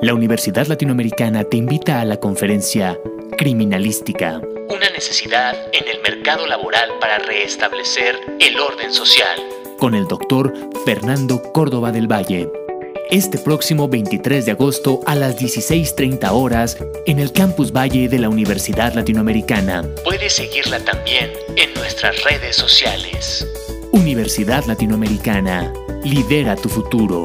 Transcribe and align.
La 0.00 0.14
Universidad 0.14 0.68
Latinoamericana 0.68 1.42
te 1.42 1.56
invita 1.56 2.00
a 2.00 2.04
la 2.04 2.18
conferencia 2.18 2.96
Criminalística. 3.36 4.40
Una 4.68 4.88
necesidad 4.90 5.56
en 5.72 5.88
el 5.88 6.00
mercado 6.02 6.46
laboral 6.46 6.88
para 7.00 7.18
restablecer 7.18 8.14
el 8.38 8.60
orden 8.60 8.92
social. 8.92 9.40
Con 9.76 9.96
el 9.96 10.06
doctor 10.06 10.54
Fernando 10.84 11.42
Córdoba 11.52 11.90
del 11.90 12.06
Valle. 12.06 12.48
Este 13.10 13.38
próximo 13.38 13.88
23 13.88 14.46
de 14.46 14.52
agosto 14.52 15.00
a 15.04 15.16
las 15.16 15.36
16.30 15.36 16.30
horas 16.30 16.78
en 17.06 17.18
el 17.18 17.32
Campus 17.32 17.72
Valle 17.72 18.08
de 18.08 18.20
la 18.20 18.28
Universidad 18.28 18.94
Latinoamericana. 18.94 19.84
Puedes 20.04 20.34
seguirla 20.34 20.78
también 20.78 21.32
en 21.56 21.74
nuestras 21.74 22.22
redes 22.22 22.54
sociales. 22.54 23.44
Universidad 23.90 24.64
Latinoamericana. 24.66 25.72
Lidera 26.04 26.54
tu 26.54 26.68
futuro. 26.68 27.24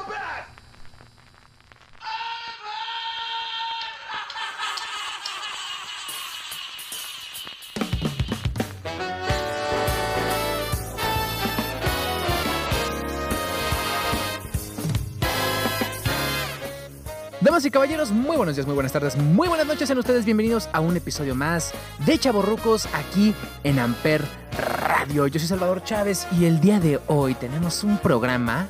Damas 17.41 17.65
y 17.65 17.71
caballeros, 17.71 18.11
muy 18.11 18.37
buenos 18.37 18.55
días, 18.55 18.67
muy 18.67 18.75
buenas 18.75 18.91
tardes, 18.91 19.17
muy 19.17 19.47
buenas 19.47 19.65
noches. 19.65 19.87
Sean 19.87 19.97
ustedes 19.97 20.25
bienvenidos 20.25 20.69
a 20.73 20.79
un 20.79 20.95
episodio 20.95 21.33
más 21.33 21.71
de 22.05 22.19
Chaborrucos 22.19 22.87
aquí 22.93 23.33
en 23.63 23.79
Amper 23.79 24.23
Radio. 24.59 25.25
Yo 25.25 25.39
soy 25.39 25.47
Salvador 25.47 25.83
Chávez 25.83 26.27
y 26.39 26.45
el 26.45 26.61
día 26.61 26.79
de 26.79 26.99
hoy 27.07 27.33
tenemos 27.33 27.83
un 27.83 27.97
programa 27.97 28.67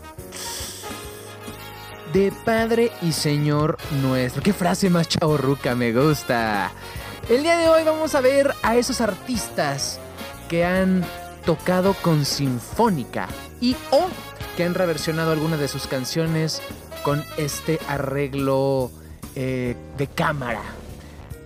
de 2.14 2.31
Padre 2.45 2.94
y 3.02 3.11
Señor 3.11 3.77
nuestro. 4.02 4.42
Qué 4.42 4.53
frase 4.53 4.89
más 4.89 5.09
chaborruca, 5.09 5.75
me 5.75 5.92
gusta. 5.92 6.72
El 7.27 7.44
día 7.44 7.58
de 7.58 7.67
hoy 7.67 7.83
vamos 7.83 8.16
a 8.16 8.22
ver 8.22 8.53
a 8.64 8.77
esos 8.77 9.02
artistas 9.02 9.99
que 10.47 10.64
han 10.64 11.03
tocado 11.45 11.94
con 11.95 12.23
sinfónica 12.23 13.27
y 13.59 13.75
o 13.92 14.08
que 14.55 14.64
han 14.64 14.75
reversionado 14.75 15.33
algunas 15.33 15.59
de 15.59 15.67
sus 15.67 15.88
canciones 15.88 16.61
con 17.03 17.23
este 17.38 17.80
arreglo 17.88 18.91
eh, 19.35 19.75
de 19.97 20.07
cámara. 20.07 20.61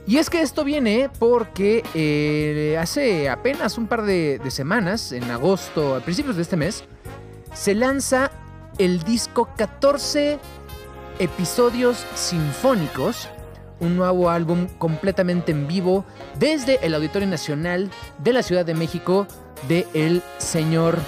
Y 0.08 0.18
es 0.18 0.30
que 0.30 0.42
esto 0.42 0.64
viene 0.64 1.10
porque 1.18 1.84
eh, 1.96 2.78
hace 2.80 3.28
apenas 3.28 3.78
un 3.78 3.88
par 3.88 4.04
de, 4.04 4.40
semanas, 4.50 5.12
en 5.12 5.30
agosto, 5.32 5.96
a 5.96 6.00
principios 6.00 6.36
de 6.36 6.44
este 6.44 6.58
mes, 6.58 6.84
se 7.54 7.74
lanza 7.74 8.32
el 8.78 9.02
disco 9.04 9.50
14 9.58 10.38
episodios 11.18 12.06
sinfónicos, 12.14 13.30
un 13.80 13.96
nuevo 13.96 14.30
álbum 14.30 14.68
completamente 14.78 15.52
en 15.52 15.68
vivo 15.68 16.06
desde 16.38 16.86
el 16.86 16.94
Auditorio 16.94 17.28
Nacional 17.28 17.90
de 18.20 18.34
la 18.34 18.44
Ciudad 18.44 18.66
de 18.66 18.76
México 18.76 19.28
de 19.68 19.88
el 19.94 20.22
señor 20.38 21.00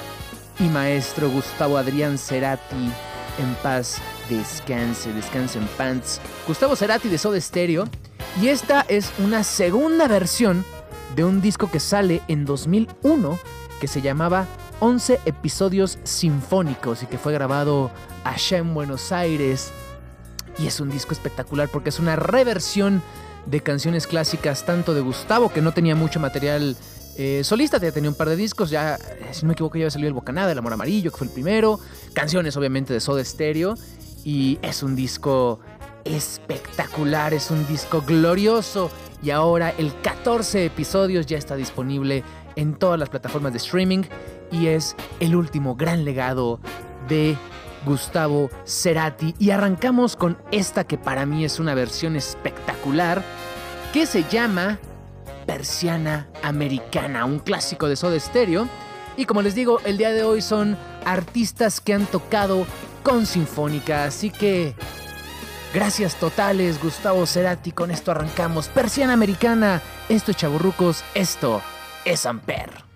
y 0.59 0.64
maestro 0.64 1.30
Gustavo 1.30 1.78
Adrián 1.78 2.17
Cerati 2.17 2.92
en 3.39 3.54
paz 3.61 4.02
descanse, 4.30 5.14
descanse 5.14 5.59
en 5.59 5.67
pants. 5.78 6.20
Gustavo 6.47 6.75
Cerati 6.75 7.09
de 7.09 7.17
Soda 7.17 7.39
Stereo. 7.39 7.88
Y 8.42 8.49
esta 8.49 8.86
es 8.88 9.11
una 9.20 9.43
segunda 9.43 10.08
versión 10.08 10.64
de 11.15 11.23
un 11.23 11.42
disco 11.42 11.70
que 11.71 11.80
sale 11.80 12.21
en 12.27 12.45
2001 12.45 13.39
que 13.80 13.87
se 13.87 14.02
llamaba 14.02 14.48
11 14.80 15.20
episodios 15.26 15.99
sinfónicos 16.04 17.04
y 17.04 17.05
que 17.08 17.17
fue 17.17 17.33
grabado 17.33 17.92
allá 18.23 18.58
en 18.58 18.73
Buenos 18.73 19.11
Aires. 19.11 19.71
Y 20.60 20.67
es 20.67 20.80
un 20.80 20.89
disco 20.89 21.14
espectacular 21.14 21.70
porque 21.70 21.89
es 21.89 21.99
una 21.99 22.16
reversión 22.16 23.02
de 23.45 23.61
canciones 23.61 24.08
clásicas 24.08 24.66
tanto 24.66 24.93
de 24.93 25.02
Gustavo 25.02 25.49
que 25.49 25.61
no 25.61 25.71
tenía 25.71 25.95
mucho 25.95 26.20
material 26.20 26.76
eh, 27.20 27.43
solista, 27.43 27.80
ya 27.80 27.92
tenía 27.92 28.11
un 28.11 28.16
par 28.16 28.30
de 28.30 28.36
discos, 28.36 28.70
ya, 28.70 28.99
si 29.32 29.42
no 29.42 29.48
me 29.48 29.54
equivoco, 29.54 29.76
ya 29.76 29.83
había 29.83 29.92
salido 29.92 30.08
El 30.08 30.14
Bocanada, 30.14 30.52
El 30.52 30.58
Amor 30.60 30.73
Amarillo, 30.73 31.11
que 31.11 31.17
fue 31.17 31.26
el 31.26 31.33
primero, 31.33 31.80
canciones 32.14 32.55
obviamente 32.58 32.93
de 32.93 32.99
Soda 32.99 33.23
Stereo, 33.26 33.73
y 34.27 34.60
es 34.61 34.83
un 34.83 34.93
disco 34.93 35.61
espectacular, 36.04 37.33
es 37.33 37.49
un 37.49 37.65
disco 37.65 38.04
glorioso, 38.05 38.92
y 39.23 39.30
ahora 39.30 39.73
el 39.77 39.93
14 40.02 40.65
episodios 40.65 41.26
ya 41.27 41.38
está 41.38 41.55
disponible 41.55 42.26
en 42.58 42.76
todas 42.76 42.99
las 42.99 43.08
plataformas 43.08 43.54
de 43.54 43.60
streaming, 43.60 44.04
y 44.52 44.67
es 44.67 44.98
el 45.21 45.33
último 45.33 45.77
gran 45.77 46.04
legado 46.04 46.60
de 47.08 47.37
Gustavo 47.86 48.49
Cerati, 48.66 49.33
y 49.39 49.52
arrancamos 49.52 50.17
con 50.17 50.37
esta 50.52 50.83
que 50.83 50.98
para 50.98 51.26
mí 51.26 51.45
es 51.45 51.58
una 51.58 51.73
versión 51.73 52.17
espectacular, 52.17 53.23
que 53.93 54.05
se 54.05 54.26
llama 54.26 54.77
Persiana 55.45 56.27
Americana, 56.43 57.23
un 57.23 57.39
clásico 57.39 57.87
de 57.87 57.95
Soda 57.95 58.20
Stereo. 58.20 58.67
Y 59.16 59.23
como 59.23 59.42
les 59.42 59.55
digo, 59.55 59.80
el 59.86 59.98
día 59.98 60.11
de 60.11 60.23
hoy 60.23 60.42
son 60.42 60.77
artistas 61.05 61.80
que 61.80 61.93
han 61.93 62.05
tocado 62.05 62.67
con 63.08 63.26
Sinfónica, 63.26 64.04
así 64.04 64.30
que 64.30 64.76
gracias 65.73 66.16
totales 66.16 66.82
Gustavo 66.84 67.26
Cerati, 67.26 67.72
con 67.72 67.90
esto 67.90 68.12
arrancamos. 68.12 68.68
Persiana 68.68 69.14
Americana, 69.14 69.82
esto 70.10 70.32
es 70.32 70.38
Chaburrucos, 70.38 71.06
esto 71.14 71.62
es 72.04 72.26
Amper. 72.26 72.86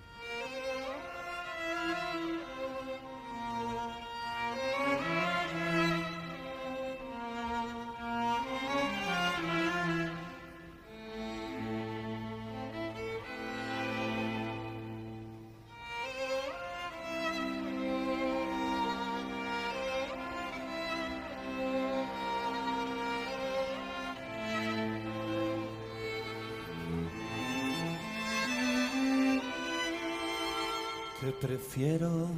Prefiero 31.82 32.28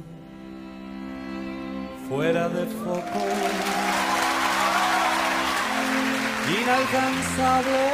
fuera 2.09 2.49
de 2.49 2.65
foco, 2.65 3.21
inalcanzable. 6.61 7.85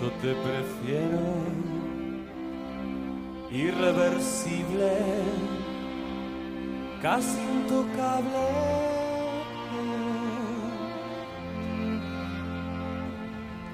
Yo 0.00 0.10
te 0.22 0.34
prefiero 0.34 1.20
irreversible, 3.50 4.92
casi 7.02 7.38
intocable. 7.38 8.48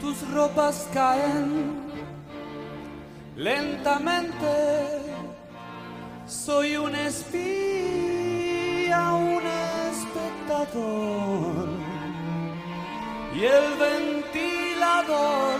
Tus 0.01 0.29
ropas 0.33 0.89
caen 0.93 1.88
lentamente. 3.39 4.47
Soy 6.27 6.77
un 6.77 6.95
espía, 6.95 7.55
un 9.15 9.43
espectador. 9.91 11.71
Y 13.35 13.45
el 13.45 13.75
ventilador 13.79 15.59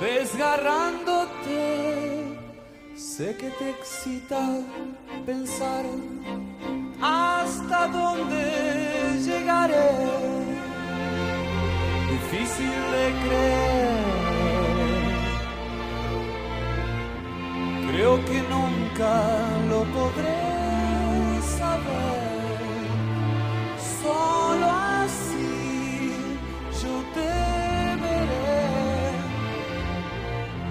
desgarrándote. 0.00 2.38
Sé 2.94 3.36
que 3.36 3.50
te 3.50 3.70
excita 3.70 4.60
pensar 5.24 5.84
hasta 7.00 7.88
dónde 7.88 9.18
llegaré. 9.24 9.90
Difícil 12.10 12.92
de 12.92 13.12
creer. 13.24 14.05
Creo 18.06 18.24
que 18.24 18.40
nunca 18.42 19.14
lo 19.68 19.82
podré 19.82 21.42
saber. 21.58 22.86
Solo 24.00 24.66
así 25.02 26.14
yo 26.82 26.94
te 27.16 27.32
veré 28.04 29.10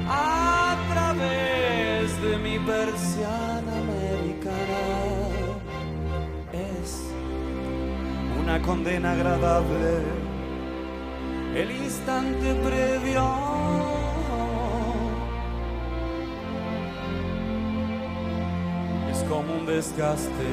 a 0.07 0.77
través 0.93 2.21
de 2.21 2.37
mi 2.37 2.57
persiana 2.59 3.71
americana 3.83 4.83
es 6.53 7.03
una 8.41 8.61
condena 8.61 9.11
agradable. 9.11 10.05
El 11.53 11.69
instante 11.69 12.55
previo 12.63 13.44
desgaste, 19.65 20.49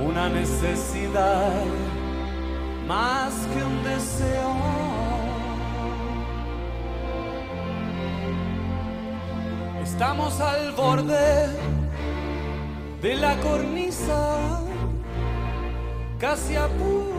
una 0.00 0.28
necesidad 0.28 1.64
más 2.86 3.32
que 3.52 3.64
un 3.64 3.82
deseo. 3.82 4.54
Estamos 9.82 10.40
al 10.40 10.72
borde 10.72 11.46
de 13.02 13.14
la 13.14 13.36
cornisa, 13.40 14.60
casi 16.18 16.56
a 16.56 16.68
punto 16.68 17.09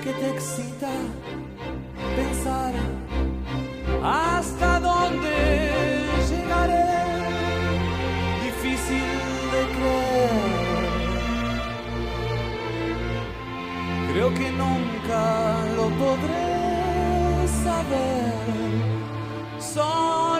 que 0.00 0.12
te 0.12 0.30
excita 0.30 0.90
pensar 2.16 2.72
hasta 4.02 4.80
dónde 4.80 6.04
llegaré. 6.28 6.84
Difícil 8.44 9.08
de 9.54 9.62
creer. 9.76 10.68
Creo 14.12 14.30
que 14.34 14.50
nunca 14.52 15.22
lo 15.76 15.86
podré 16.02 17.48
saber. 17.64 18.34
Solo 19.58 20.37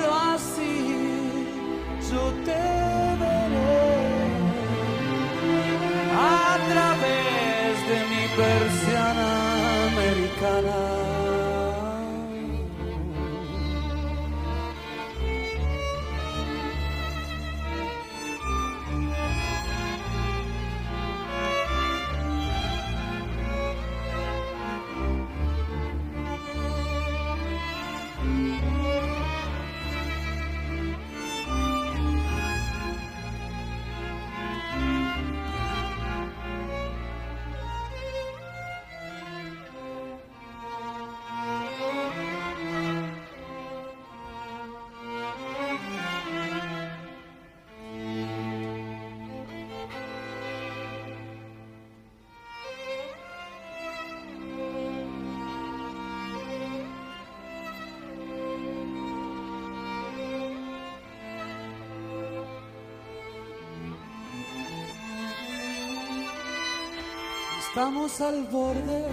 Estamos 67.78 68.20
al 68.20 68.42
borde 68.50 69.06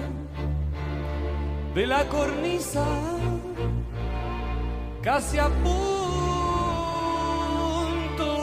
de 1.75 1.85
la 1.85 2.03
cornisa, 2.09 2.83
casi 5.03 5.37
a 5.37 5.49
punto 5.49 5.75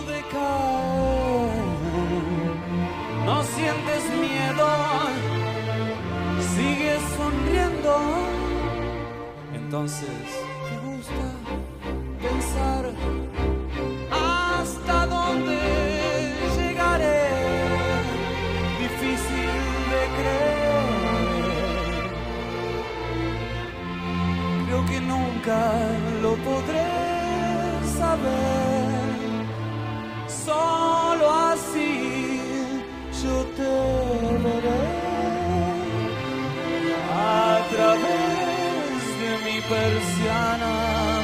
de 0.02 0.22
caer. 0.30 1.64
No 3.26 3.42
sientes 3.42 4.02
miedo, 4.20 4.69
sigues 6.54 7.02
sonriendo. 7.16 7.96
Entonces, 9.54 10.08
nunca 25.42 25.72
lo 26.22 26.34
podré 26.36 26.88
saber. 27.98 29.42
Solo 30.28 31.30
así 31.30 32.40
yo 33.22 33.44
te 33.56 33.72
veré 34.44 34.82
a 37.12 37.58
través 37.70 39.00
de 39.22 39.30
mi 39.44 39.60
persiana 39.62 40.70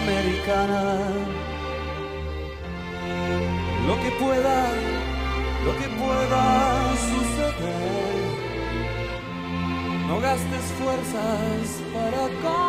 americana. 0.02 0.84
Lo 3.86 3.94
que 4.02 4.10
pueda, 4.22 4.58
lo 5.64 5.72
que 5.78 5.88
pueda 6.02 6.44
suceder. 7.10 7.98
No 10.06 10.20
gastes 10.20 10.64
fuerzas 10.78 11.82
para 11.92 12.67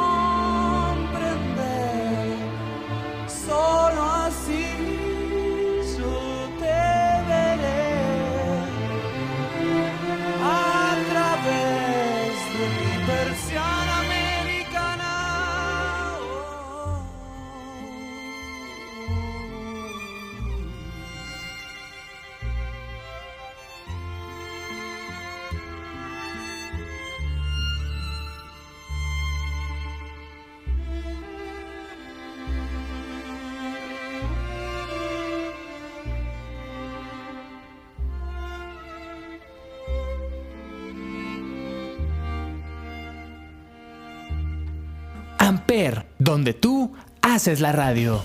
Donde 46.18 46.56
tú 46.56 46.94
haces 47.22 47.60
la 47.60 47.72
radio. 47.72 48.24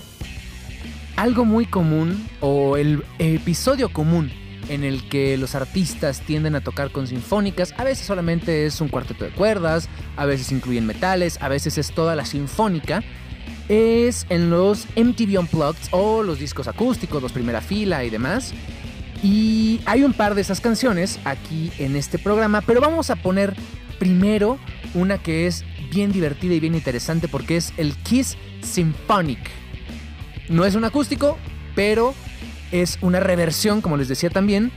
Algo 1.15 1.45
muy 1.45 1.67
común 1.67 2.27
o 2.41 2.75
el 2.75 3.03
episodio 3.19 3.89
común 3.89 4.31
en 4.67 4.83
el 4.83 5.07
que 5.09 5.37
los 5.37 5.53
artistas 5.53 6.21
tienden 6.21 6.55
a 6.55 6.61
tocar 6.61 6.89
con 6.89 7.05
sinfónicas, 7.05 7.75
a 7.77 7.83
veces 7.83 8.07
solamente 8.07 8.65
es 8.65 8.81
un 8.81 8.87
cuarteto 8.87 9.25
de 9.25 9.29
cuerdas, 9.29 9.89
a 10.17 10.25
veces 10.25 10.51
incluyen 10.51 10.87
metales, 10.87 11.37
a 11.39 11.47
veces 11.47 11.77
es 11.77 11.91
toda 11.91 12.15
la 12.15 12.25
sinfónica, 12.25 13.03
es 13.69 14.25
en 14.29 14.49
los 14.49 14.87
MTV 14.95 15.39
Unplugged 15.39 15.89
o 15.91 16.23
los 16.23 16.39
discos 16.39 16.67
acústicos, 16.67 17.21
los 17.21 17.31
primera 17.31 17.61
fila 17.61 18.03
y 18.05 18.09
demás. 18.09 18.55
Y 19.21 19.81
hay 19.85 20.03
un 20.03 20.13
par 20.13 20.33
de 20.33 20.41
esas 20.41 20.61
canciones 20.61 21.19
aquí 21.25 21.71
en 21.77 21.95
este 21.95 22.17
programa, 22.17 22.61
pero 22.61 22.81
vamos 22.81 23.11
a 23.11 23.15
poner 23.15 23.55
primero 23.99 24.57
una 24.95 25.19
que 25.19 25.45
es 25.45 25.63
bien 25.95 26.11
divertida 26.11 26.53
y 26.53 26.59
bien 26.59 26.75
interesante 26.75 27.29
porque 27.29 27.55
es 27.55 27.71
el 27.77 27.95
Kiss 27.95 28.37
Symphonic. 28.61 29.39
No 30.49 30.65
es 30.65 30.75
un 30.75 30.83
acústico, 30.83 31.37
pero 31.73 32.13
es 32.73 32.97
una 33.01 33.21
reversión, 33.21 33.79
como 33.79 33.95
les 33.95 34.09
decía 34.09 34.29
también, 34.29 34.73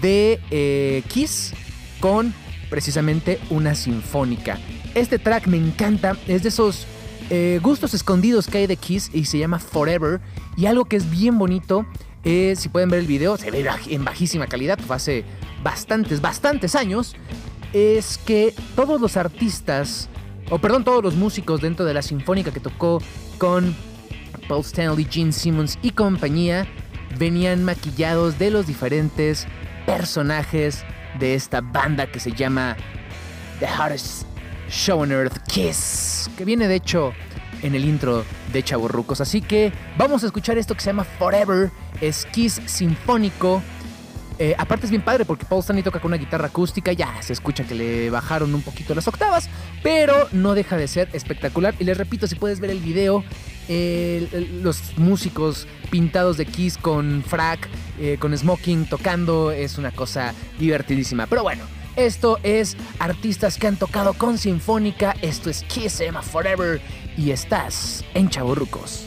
de 0.00 0.40
eh, 0.50 1.02
Kiss 1.08 1.52
con 2.00 2.32
precisamente 2.70 3.38
una 3.50 3.74
sinfónica. 3.74 4.58
Este 4.94 5.18
track 5.18 5.48
me 5.48 5.58
encanta, 5.58 6.16
es 6.26 6.42
de 6.42 6.48
esos 6.48 6.86
eh, 7.28 7.60
gustos 7.62 7.92
escondidos 7.92 8.46
que 8.46 8.58
hay 8.58 8.66
de 8.66 8.78
Kiss 8.78 9.10
y 9.12 9.26
se 9.26 9.38
llama 9.38 9.58
Forever. 9.58 10.22
Y 10.56 10.64
algo 10.64 10.86
que 10.86 10.96
es 10.96 11.10
bien 11.10 11.38
bonito 11.38 11.86
Eh, 12.26 12.54
si 12.56 12.70
pueden 12.70 12.88
ver 12.88 13.00
el 13.00 13.06
video, 13.06 13.36
se 13.36 13.50
ve 13.50 13.66
en 13.90 14.02
bajísima 14.02 14.46
calidad, 14.46 14.78
hace 14.88 15.24
bastantes, 15.62 16.22
bastantes 16.22 16.74
años. 16.74 17.14
Es 17.74 18.16
que 18.16 18.54
todos 18.74 18.98
los 18.98 19.18
artistas, 19.18 20.08
o 20.50 20.58
perdón, 20.58 20.84
todos 20.84 21.02
los 21.02 21.14
músicos 21.14 21.60
dentro 21.60 21.84
de 21.84 21.94
la 21.94 22.02
sinfónica 22.02 22.52
que 22.52 22.60
tocó 22.60 23.00
con 23.38 23.74
Paul 24.48 24.62
Stanley, 24.62 25.06
Gene 25.10 25.32
Simmons 25.32 25.78
y 25.82 25.90
compañía, 25.90 26.66
venían 27.18 27.64
maquillados 27.64 28.38
de 28.38 28.50
los 28.50 28.66
diferentes 28.66 29.46
personajes 29.86 30.84
de 31.18 31.34
esta 31.34 31.60
banda 31.60 32.06
que 32.06 32.20
se 32.20 32.32
llama 32.32 32.76
The 33.60 33.66
Hardest 33.66 34.26
Show 34.68 35.00
on 35.00 35.12
Earth 35.12 35.38
Kiss, 35.46 36.30
que 36.36 36.44
viene 36.44 36.68
de 36.68 36.76
hecho 36.76 37.12
en 37.62 37.74
el 37.74 37.84
intro 37.84 38.24
de 38.52 38.62
Chaborrucos. 38.62 39.20
Así 39.20 39.40
que 39.40 39.72
vamos 39.96 40.22
a 40.22 40.26
escuchar 40.26 40.58
esto 40.58 40.74
que 40.74 40.80
se 40.80 40.86
llama 40.86 41.04
Forever, 41.04 41.70
es 42.00 42.26
Kiss 42.26 42.60
Sinfónico. 42.66 43.62
Eh, 44.38 44.54
aparte 44.58 44.86
es 44.86 44.90
bien 44.90 45.02
padre 45.02 45.24
porque 45.24 45.44
Paul 45.44 45.60
Stanley 45.60 45.84
toca 45.84 46.00
con 46.00 46.10
una 46.10 46.16
guitarra 46.16 46.46
acústica, 46.46 46.92
ya 46.92 47.22
se 47.22 47.32
escucha 47.32 47.64
que 47.64 47.74
le 47.74 48.10
bajaron 48.10 48.54
un 48.54 48.62
poquito 48.62 48.94
las 48.94 49.06
octavas, 49.06 49.48
pero 49.82 50.28
no 50.32 50.54
deja 50.54 50.76
de 50.76 50.88
ser 50.88 51.08
espectacular. 51.12 51.74
Y 51.78 51.84
les 51.84 51.96
repito, 51.96 52.26
si 52.26 52.34
puedes 52.34 52.60
ver 52.60 52.70
el 52.70 52.80
video, 52.80 53.24
los 54.62 54.98
músicos 54.98 55.66
pintados 55.90 56.36
de 56.36 56.46
Kiss 56.46 56.76
con 56.76 57.22
frac, 57.26 57.68
eh, 57.98 58.16
con 58.18 58.36
smoking, 58.36 58.86
tocando, 58.86 59.52
es 59.52 59.78
una 59.78 59.90
cosa 59.90 60.34
divertidísima. 60.58 61.26
Pero 61.26 61.42
bueno, 61.42 61.64
esto 61.96 62.38
es 62.42 62.76
artistas 62.98 63.56
que 63.56 63.66
han 63.68 63.76
tocado 63.76 64.14
con 64.14 64.38
Sinfónica, 64.38 65.14
esto 65.22 65.50
es 65.50 65.62
Kiss 65.62 66.00
Emma 66.00 66.22
Forever 66.22 66.80
y 67.16 67.30
estás 67.30 68.04
en 68.14 68.28
Chaburrucos. 68.28 69.06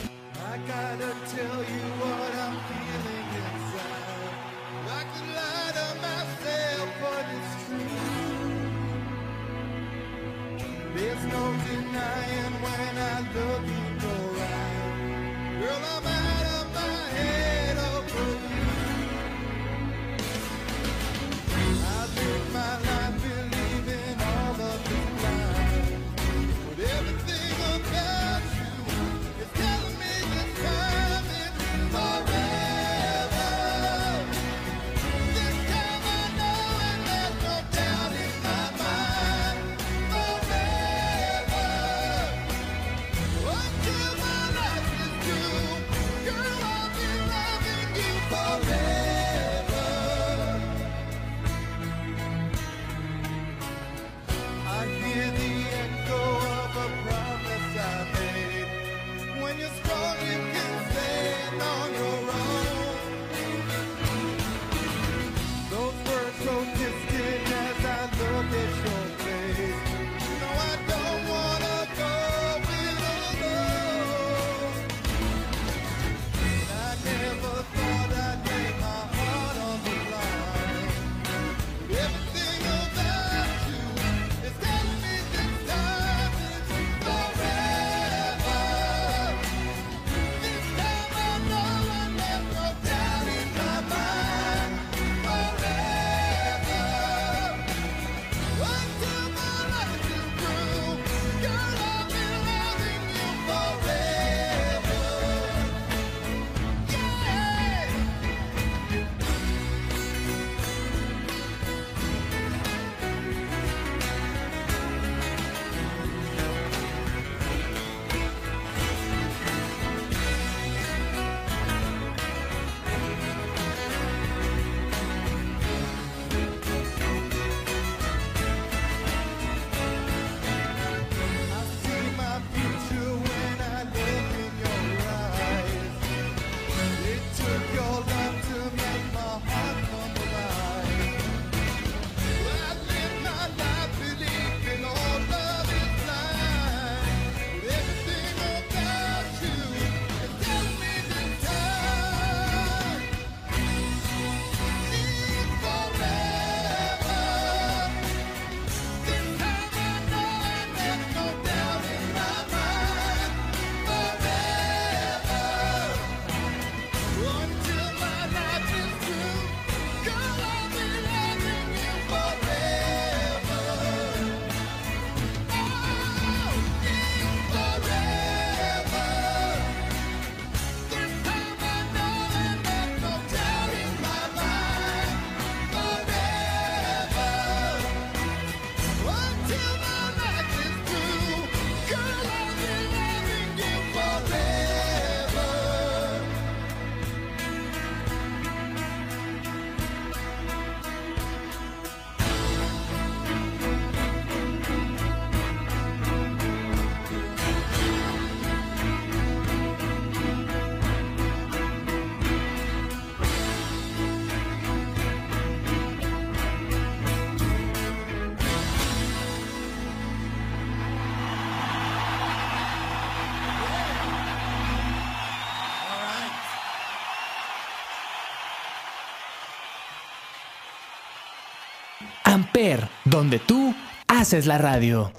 Donde 233.04 233.38
tú 233.38 233.72
haces 234.08 234.46
la 234.46 234.58
radio. 234.58 235.12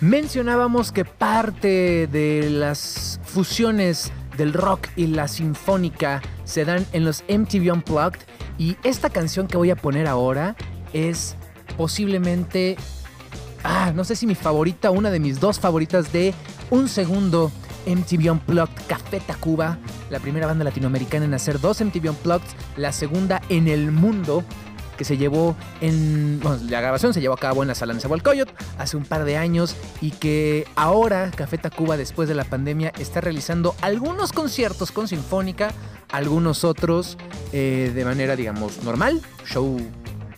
Mencionábamos 0.00 0.92
que 0.92 1.04
parte 1.04 2.06
de 2.06 2.48
las 2.48 3.18
fusiones 3.24 4.12
del 4.38 4.52
rock 4.52 4.86
y 4.94 5.08
la 5.08 5.26
sinfónica 5.26 6.22
se 6.44 6.64
dan 6.64 6.86
en 6.92 7.04
los 7.04 7.24
MTV 7.28 7.72
Unplugged 7.72 8.20
y 8.56 8.76
esta 8.84 9.10
canción 9.10 9.48
que 9.48 9.56
voy 9.56 9.72
a 9.72 9.76
poner 9.76 10.06
ahora 10.06 10.54
es 10.92 11.34
posiblemente, 11.76 12.76
ah, 13.64 13.90
no 13.92 14.04
sé 14.04 14.14
si 14.14 14.28
mi 14.28 14.36
favorita, 14.36 14.92
una 14.92 15.10
de 15.10 15.18
mis 15.18 15.40
dos 15.40 15.58
favoritas 15.58 16.12
de 16.12 16.34
un 16.70 16.88
segundo 16.88 17.50
MTV 17.86 18.30
Unplugged 18.30 18.86
Café 18.86 19.18
Tacuba, 19.18 19.76
la 20.08 20.20
primera 20.20 20.46
banda 20.46 20.62
latinoamericana 20.62 21.24
en 21.24 21.34
hacer 21.34 21.60
dos 21.60 21.80
MTV 21.80 22.10
Unplugged, 22.10 22.46
la 22.76 22.92
segunda 22.92 23.42
en 23.48 23.66
el 23.66 23.90
mundo 23.90 24.44
que 25.00 25.06
se 25.06 25.16
llevó 25.16 25.56
en. 25.80 26.40
Bueno, 26.42 26.62
la 26.68 26.82
grabación 26.82 27.14
se 27.14 27.22
llevó 27.22 27.32
a 27.32 27.38
cabo 27.38 27.62
en 27.62 27.68
la 27.68 27.74
sala 27.74 27.94
de 27.94 28.20
Coyot 28.20 28.52
hace 28.76 28.98
un 28.98 29.04
par 29.06 29.24
de 29.24 29.38
años 29.38 29.74
y 30.02 30.10
que 30.10 30.66
ahora 30.76 31.30
Café 31.34 31.56
Tacuba, 31.56 31.96
después 31.96 32.28
de 32.28 32.34
la 32.34 32.44
pandemia, 32.44 32.92
está 32.98 33.22
realizando 33.22 33.74
algunos 33.80 34.34
conciertos 34.34 34.92
con 34.92 35.08
Sinfónica, 35.08 35.72
algunos 36.10 36.64
otros 36.64 37.16
eh, 37.54 37.92
de 37.94 38.04
manera, 38.04 38.36
digamos, 38.36 38.84
normal, 38.84 39.22
show 39.46 39.80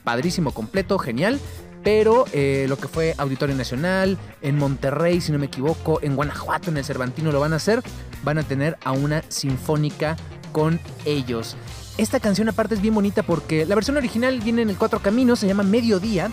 padrísimo, 0.04 0.52
completo, 0.52 0.97
genial. 0.97 1.40
Pero 1.83 2.26
eh, 2.33 2.66
lo 2.69 2.78
que 2.78 2.87
fue 2.87 3.16
Auditorio 3.19 3.57
Nacional, 3.57 4.16
en 4.42 4.59
Monterrey, 4.59 5.21
si 5.21 5.33
no 5.33 5.40
me 5.40 5.47
equivoco, 5.47 5.99
en 6.02 6.14
Guanajuato, 6.14 6.71
en 6.71 6.76
el 6.76 6.85
Cervantino 6.85 7.33
lo 7.33 7.40
van 7.40 7.52
a 7.52 7.57
hacer, 7.57 7.83
van 8.23 8.38
a 8.38 8.45
tener 8.45 8.78
a 8.85 8.92
una 8.92 9.25
sinfónica 9.26 10.14
con 10.52 10.78
ellos. 11.04 11.57
Esta 11.99 12.20
canción 12.20 12.49
aparte 12.49 12.75
es 12.75 12.80
bien 12.80 12.94
bonita 12.94 13.22
porque 13.22 13.66
la 13.66 13.75
versión 13.75 13.96
original 13.96 14.40
viene 14.40 14.62
en 14.62 14.70
el 14.70 14.76
Cuatro 14.76 15.00
Caminos, 15.00 15.40
se 15.40 15.46
llama 15.46 15.62
Mediodía, 15.62 16.30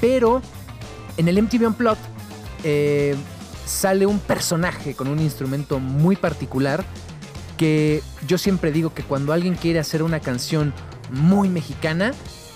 pero 0.00 0.42
en 1.16 1.28
el 1.28 1.40
MTV 1.42 1.68
Unplugged 1.68 2.02
eh, 2.64 3.14
sale 3.64 4.06
un 4.06 4.18
personaje 4.18 4.94
con 4.94 5.08
un 5.08 5.20
instrumento 5.20 5.78
muy 5.78 6.16
particular 6.16 6.84
que 7.56 8.02
yo 8.26 8.36
siempre 8.36 8.72
digo 8.72 8.92
que 8.92 9.02
cuando 9.02 9.32
alguien 9.32 9.54
quiere 9.54 9.78
hacer 9.78 10.02
una 10.02 10.20
canción 10.20 10.74
muy 11.10 11.48
mexicana, 11.48 12.12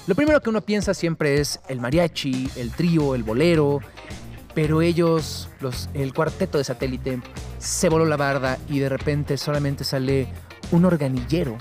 lo 0.08 0.14
primero 0.16 0.40
que 0.42 0.50
uno 0.50 0.60
piensa 0.60 0.92
siempre 0.92 1.40
es 1.40 1.60
el 1.68 1.80
mariachi, 1.80 2.50
el 2.56 2.72
trío, 2.72 3.14
el 3.14 3.22
bolero, 3.22 3.80
pero 4.54 4.82
ellos, 4.82 5.48
los, 5.60 5.88
el 5.94 6.12
cuarteto 6.12 6.58
de 6.58 6.64
satélite, 6.64 7.22
se 7.58 7.88
voló 7.88 8.04
la 8.04 8.16
barda 8.16 8.58
y 8.68 8.80
de 8.80 8.88
repente 8.88 9.36
solamente 9.36 9.84
sale 9.84 10.26
un 10.72 10.84
organillero 10.84 11.56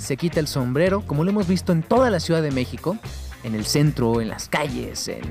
se 0.00 0.16
quita 0.16 0.40
el 0.40 0.48
sombrero, 0.48 1.02
como 1.06 1.24
lo 1.24 1.30
hemos 1.30 1.46
visto 1.46 1.72
en 1.72 1.82
toda 1.82 2.10
la 2.10 2.20
Ciudad 2.20 2.42
de 2.42 2.50
México, 2.50 2.96
en 3.44 3.54
el 3.54 3.66
centro, 3.66 4.20
en 4.20 4.28
las 4.28 4.48
calles, 4.48 5.08
en 5.08 5.22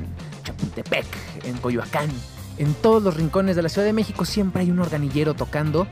Chapultepec, 0.44 1.06
en 1.44 1.58
Coyoacán, 1.58 2.10
en 2.58 2.74
todos 2.76 3.02
los 3.02 3.16
rincones 3.16 3.56
de 3.56 3.64
la 3.64 3.70
Ciudad 3.70 3.88
de 3.88 3.94
México 3.94 4.26
siempre 4.26 4.62
hay 4.62 4.72
un 4.72 4.80
organillero 4.80 5.34
tocando 5.34 5.88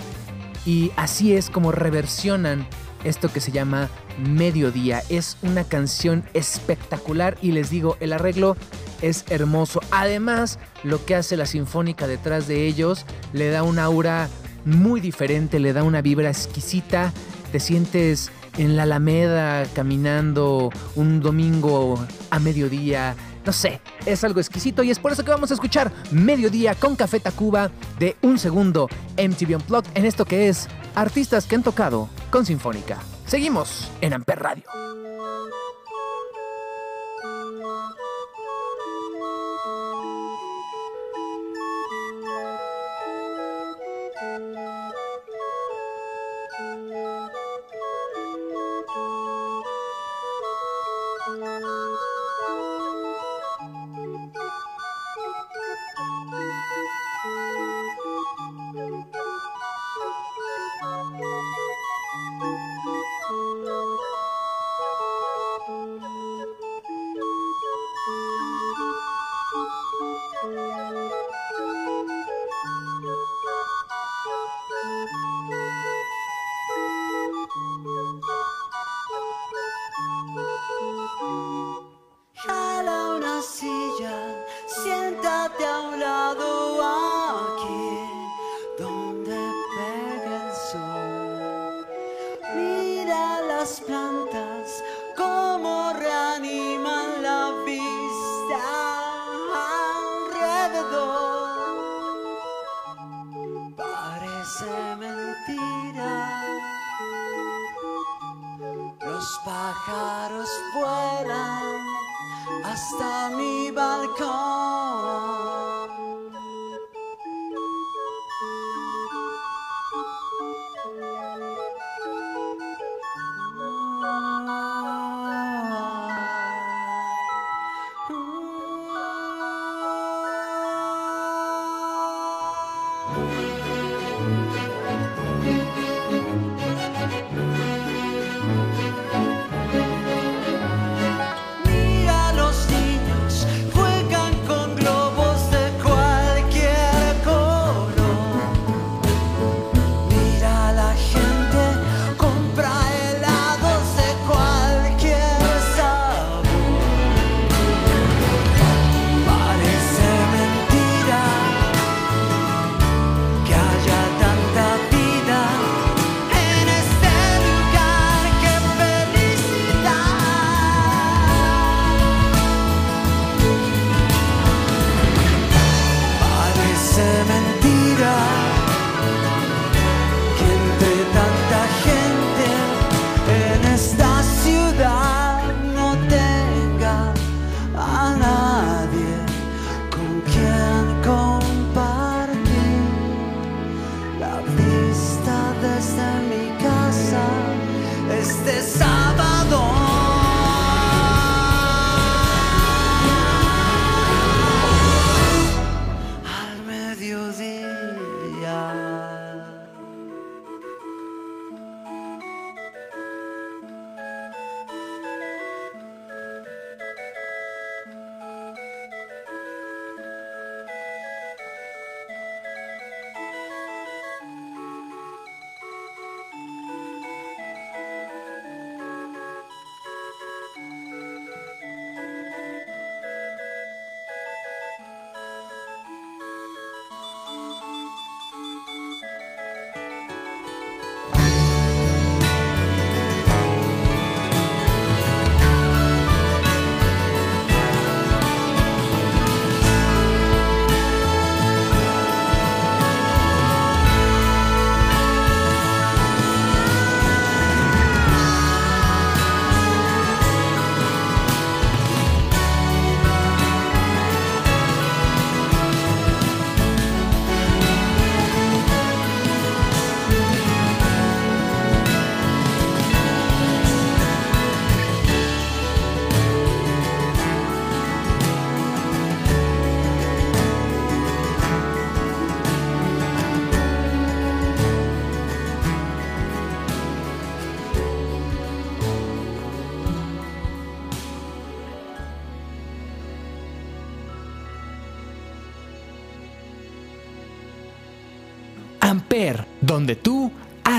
y 0.65 0.91
así 0.95 1.33
es 1.33 1.49
como 1.49 1.71
reversionan 1.71 2.67
esto 3.03 3.31
que 3.31 3.39
se 3.39 3.51
llama 3.51 3.89
Mediodía. 4.19 5.01
Es 5.09 5.37
una 5.41 5.63
canción 5.63 6.25
espectacular 6.33 7.37
y 7.41 7.51
les 7.53 7.69
digo, 7.69 7.95
el 7.99 8.11
arreglo 8.11 8.57
es 9.01 9.23
hermoso. 9.29 9.79
Además, 9.91 10.59
lo 10.83 11.03
que 11.05 11.15
hace 11.15 11.37
la 11.37 11.45
sinfónica 11.45 12.05
detrás 12.05 12.47
de 12.47 12.67
ellos 12.67 13.05
le 13.31 13.49
da 13.49 13.63
un 13.63 13.79
aura 13.79 14.27
muy 14.65 14.99
diferente, 14.99 15.59
le 15.59 15.71
da 15.71 15.83
una 15.83 16.01
vibra 16.01 16.29
exquisita. 16.29 17.13
Te 17.51 17.61
sientes 17.61 18.29
en 18.57 18.75
la 18.75 18.83
Alameda 18.83 19.65
caminando 19.73 20.71
un 20.95 21.21
domingo 21.21 22.05
a 22.29 22.39
mediodía. 22.39 23.15
No 23.45 23.53
sé, 23.53 23.79
es 24.05 24.23
algo 24.23 24.39
exquisito 24.39 24.83
y 24.83 24.91
es 24.91 24.99
por 24.99 25.11
eso 25.11 25.23
que 25.23 25.31
vamos 25.31 25.51
a 25.51 25.53
escuchar 25.53 25.91
Mediodía 26.11 26.75
con 26.75 26.95
Café 26.95 27.19
Tacuba 27.19 27.71
de 27.97 28.17
un 28.21 28.37
segundo 28.37 28.89
MTV 29.17 29.55
Unplugged 29.55 29.91
en 29.95 30.05
esto 30.05 30.25
que 30.25 30.49
es 30.49 30.67
artistas 30.95 31.45
que 31.45 31.55
han 31.55 31.63
tocado 31.63 32.09
con 32.29 32.45
Sinfónica. 32.45 32.99
Seguimos 33.25 33.89
en 34.01 34.13
Amper 34.13 34.39
Radio. 34.39 34.63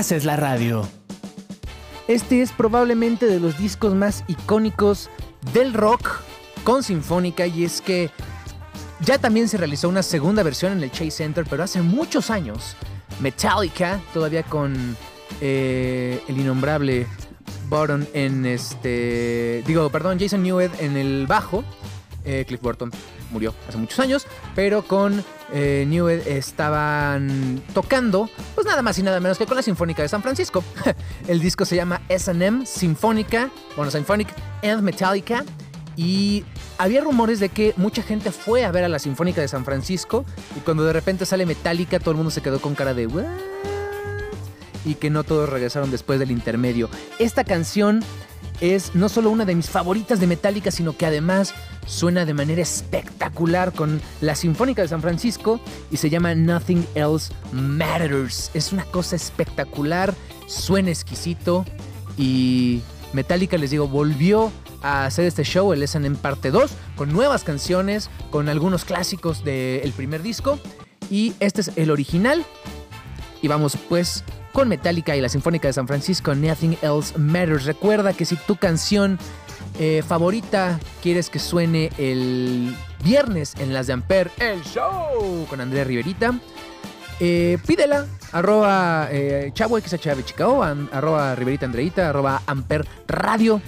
Haces 0.09 0.25
la 0.25 0.37
radio. 0.37 0.89
Este 2.07 2.41
es 2.41 2.51
probablemente 2.51 3.27
de 3.27 3.39
los 3.39 3.59
discos 3.59 3.93
más 3.93 4.23
icónicos 4.27 5.07
del 5.53 5.71
rock 5.71 6.21
con 6.63 6.81
Sinfónica 6.81 7.45
y 7.45 7.63
es 7.63 7.79
que 7.79 8.09
ya 9.01 9.19
también 9.19 9.47
se 9.47 9.57
realizó 9.57 9.87
una 9.87 10.01
segunda 10.01 10.41
versión 10.41 10.71
en 10.71 10.81
el 10.81 10.89
Chase 10.89 11.11
Center, 11.11 11.45
pero 11.47 11.61
hace 11.61 11.83
muchos 11.83 12.31
años 12.31 12.75
Metallica, 13.19 14.01
todavía 14.11 14.41
con 14.41 14.97
eh, 15.41 16.23
el 16.27 16.39
innombrable 16.39 17.05
Burton 17.69 18.07
en 18.15 18.47
este. 18.47 19.63
Digo, 19.67 19.91
perdón, 19.91 20.17
Jason 20.19 20.41
Newed 20.41 20.71
en 20.79 20.97
el 20.97 21.27
bajo. 21.27 21.63
Eh, 22.25 22.45
Cliff 22.47 22.61
Burton 22.61 22.89
murió 23.31 23.53
hace 23.67 23.77
muchos 23.77 23.99
años, 23.99 24.25
pero 24.55 24.81
con 24.81 25.23
eh, 25.53 25.85
Newed 25.87 26.27
estaban 26.27 27.61
tocando, 27.75 28.29
nada 28.69 28.81
más 28.83 28.99
y 28.99 29.03
nada 29.03 29.19
menos 29.19 29.37
que 29.37 29.45
con 29.45 29.57
la 29.57 29.63
Sinfónica 29.63 30.03
de 30.03 30.09
San 30.09 30.21
Francisco. 30.21 30.63
el 31.27 31.41
disco 31.41 31.65
se 31.65 31.75
llama 31.75 32.01
SM 32.07 32.65
Sinfónica, 32.65 33.49
bueno, 33.75 33.91
Symphonic 33.91 34.29
and 34.63 34.81
Metallica. 34.81 35.43
Y 35.95 36.45
había 36.77 37.01
rumores 37.01 37.39
de 37.41 37.49
que 37.49 37.73
mucha 37.75 38.01
gente 38.01 38.31
fue 38.31 38.63
a 38.63 38.71
ver 38.71 38.85
a 38.85 38.87
la 38.87 38.99
Sinfónica 38.99 39.41
de 39.41 39.49
San 39.49 39.65
Francisco 39.65 40.23
y 40.55 40.61
cuando 40.61 40.85
de 40.85 40.93
repente 40.93 41.25
sale 41.25 41.45
Metallica 41.45 41.99
todo 41.99 42.11
el 42.11 42.17
mundo 42.17 42.31
se 42.31 42.41
quedó 42.41 42.61
con 42.61 42.73
cara 42.73 42.93
de 42.93 43.05
¿What? 43.07 43.25
y 44.85 44.95
que 44.95 45.09
no 45.09 45.25
todos 45.25 45.49
regresaron 45.49 45.91
después 45.91 46.19
del 46.19 46.31
intermedio. 46.31 46.89
Esta 47.17 47.43
canción 47.43 48.01
es 48.61 48.95
no 48.95 49.09
solo 49.09 49.29
una 49.29 49.45
de 49.45 49.55
mis 49.55 49.69
favoritas 49.69 50.19
de 50.19 50.27
Metallica, 50.27 50.71
sino 50.71 50.95
que 50.95 51.05
además 51.05 51.53
suena 51.85 52.25
de 52.25 52.33
manera 52.33 52.61
espectacular 52.61 53.73
con 53.73 54.01
la 54.21 54.35
Sinfónica 54.35 54.81
de 54.81 54.87
San 54.87 55.01
Francisco 55.01 55.59
y 55.91 55.97
se 55.97 56.09
llama 56.09 56.35
Nothing 56.35 56.85
Else 56.95 57.33
Matters. 57.51 58.51
Es 58.53 58.71
una 58.71 58.85
cosa 58.85 59.15
espectacular, 59.15 60.13
suena 60.47 60.89
exquisito 60.89 61.65
y 62.17 62.81
Metallica, 63.13 63.57
les 63.57 63.71
digo, 63.71 63.87
volvió 63.87 64.51
a 64.81 65.05
hacer 65.05 65.25
este 65.25 65.43
show, 65.43 65.73
el 65.73 65.83
en 65.83 66.15
parte 66.15 66.51
2, 66.51 66.71
con 66.95 67.11
nuevas 67.11 67.43
canciones, 67.43 68.09
con 68.29 68.49
algunos 68.49 68.85
clásicos 68.85 69.43
del 69.43 69.91
primer 69.93 70.21
disco 70.21 70.59
y 71.09 71.33
este 71.39 71.61
es 71.61 71.71
el 71.75 71.91
original. 71.91 72.45
Y 73.41 73.47
vamos 73.47 73.77
pues 73.87 74.23
con 74.59 74.67
Metallica 74.67 75.15
y 75.15 75.21
la 75.21 75.29
Sinfónica 75.29 75.69
de 75.69 75.73
San 75.73 75.87
Francisco, 75.87 76.35
Nothing 76.35 76.77
Else 76.81 77.17
Matters. 77.17 77.63
Recuerda 77.63 78.11
que 78.11 78.25
si 78.25 78.35
tu 78.35 78.57
canción 78.57 79.17
eh, 79.79 80.03
favorita 80.05 80.81
quieres 81.01 81.29
que 81.29 81.39
suene 81.39 81.89
el 81.97 82.75
viernes 83.01 83.53
en 83.59 83.73
las 83.73 83.87
de 83.87 83.93
Amper, 83.93 84.29
el 84.37 84.61
show 84.63 85.47
con 85.49 85.61
Andrea 85.61 85.85
Riverita, 85.85 86.37
eh, 87.21 87.57
pídela, 87.65 88.05
arroba 88.33 89.07
eh, 89.09 89.49
chavo 89.53 89.77
arroba 90.91 91.35
riverita 91.35 91.65
andreita, 91.65 92.09
arroba 92.09 92.41
amper 92.45 92.85
radio. 93.07 93.61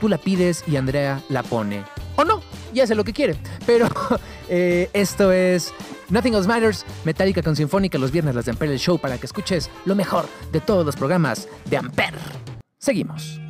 Tú 0.00 0.08
la 0.08 0.18
pides 0.18 0.62
y 0.68 0.76
Andrea 0.76 1.22
la 1.28 1.42
pone. 1.42 1.82
O 2.14 2.22
no, 2.22 2.40
ya 2.72 2.84
hace 2.84 2.94
lo 2.94 3.02
que 3.02 3.12
quiere. 3.12 3.34
Pero 3.66 3.88
esto 4.48 5.32
es 5.32 5.74
Nothing 6.10 6.34
Else 6.34 6.48
Matters, 6.48 6.84
Metallica 7.04 7.42
con 7.42 7.56
Sinfónica 7.56 7.98
los 7.98 8.10
viernes 8.10 8.34
las 8.34 8.44
de 8.44 8.52
Ampere 8.52 8.72
el 8.72 8.78
Show 8.78 8.98
para 8.98 9.18
que 9.18 9.26
escuches 9.26 9.70
lo 9.84 9.94
mejor 9.94 10.26
de 10.52 10.60
todos 10.60 10.84
los 10.84 10.96
programas 10.96 11.48
de 11.68 11.76
Ampere. 11.76 12.18
Seguimos. 12.78 13.45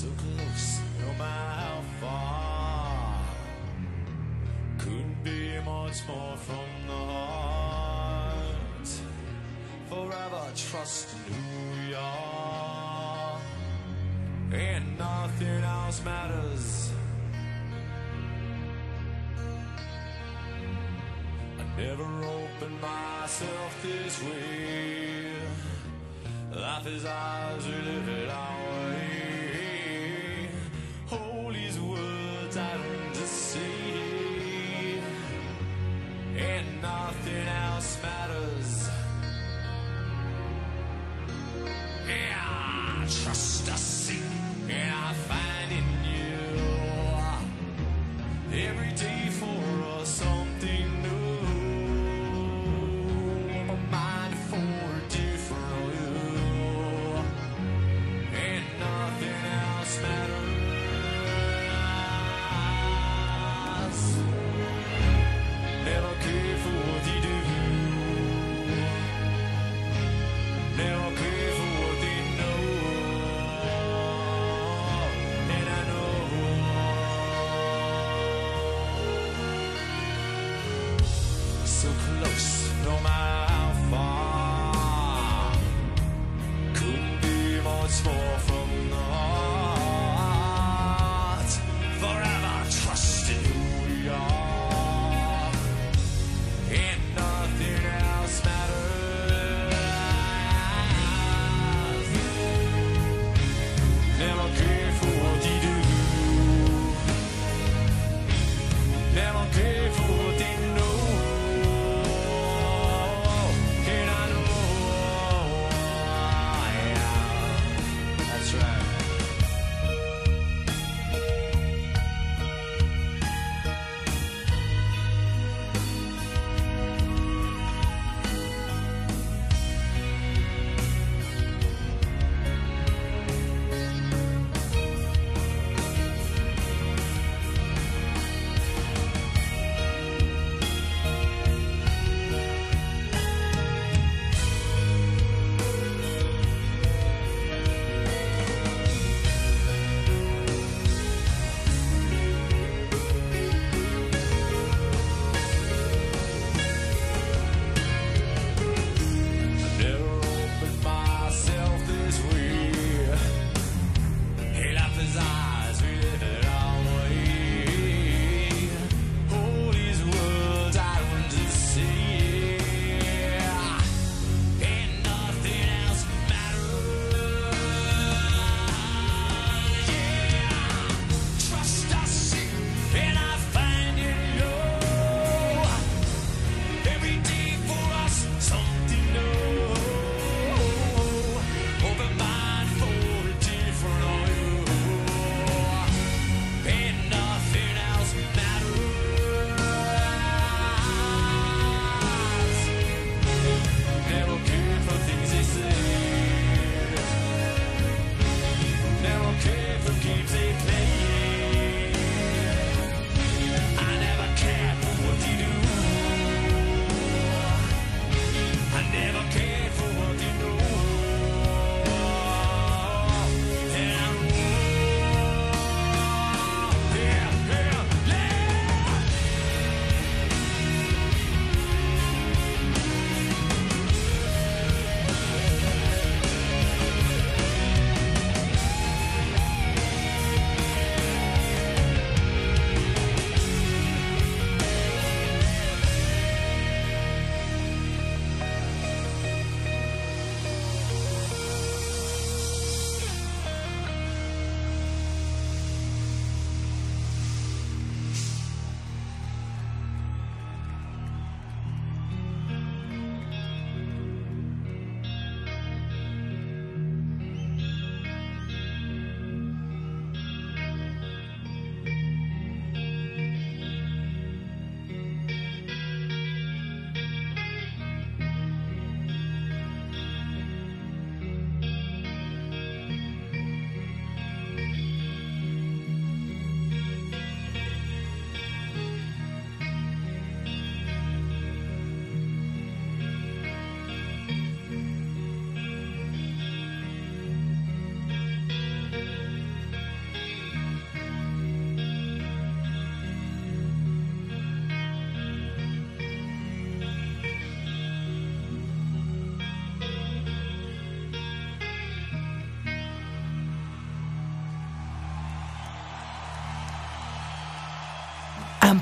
so 0.00 0.08
close, 0.16 0.80
no 0.98 1.12
matter 1.18 1.52
how 1.60 1.78
far. 2.00 3.20
Couldn't 4.78 5.22
be 5.22 5.60
much 5.62 5.98
more 6.08 6.36
from 6.38 6.70
the 6.86 7.02
heart. 7.12 8.88
Forever 9.90 10.44
trust 10.56 11.08
in 11.12 11.34
who 11.34 11.42
we 11.74 11.94
are, 11.94 13.38
and 14.52 14.98
nothing 14.98 15.62
else 15.62 16.02
matters. 16.02 16.92
I 21.58 21.64
never 21.76 22.08
opened 22.38 22.80
myself 22.80 23.72
this 23.82 24.22
way. 24.22 25.34
Life 26.54 26.86
is 26.86 27.04
ours, 27.04 27.66
we 27.66 27.74
live 27.90 28.08
it 28.08 28.30
out. 28.30 28.49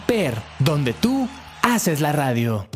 Amper, 0.09 0.41
donde 0.61 0.95
tú 0.95 1.29
haces 1.61 2.01
la 2.01 2.13
radio. 2.13 2.67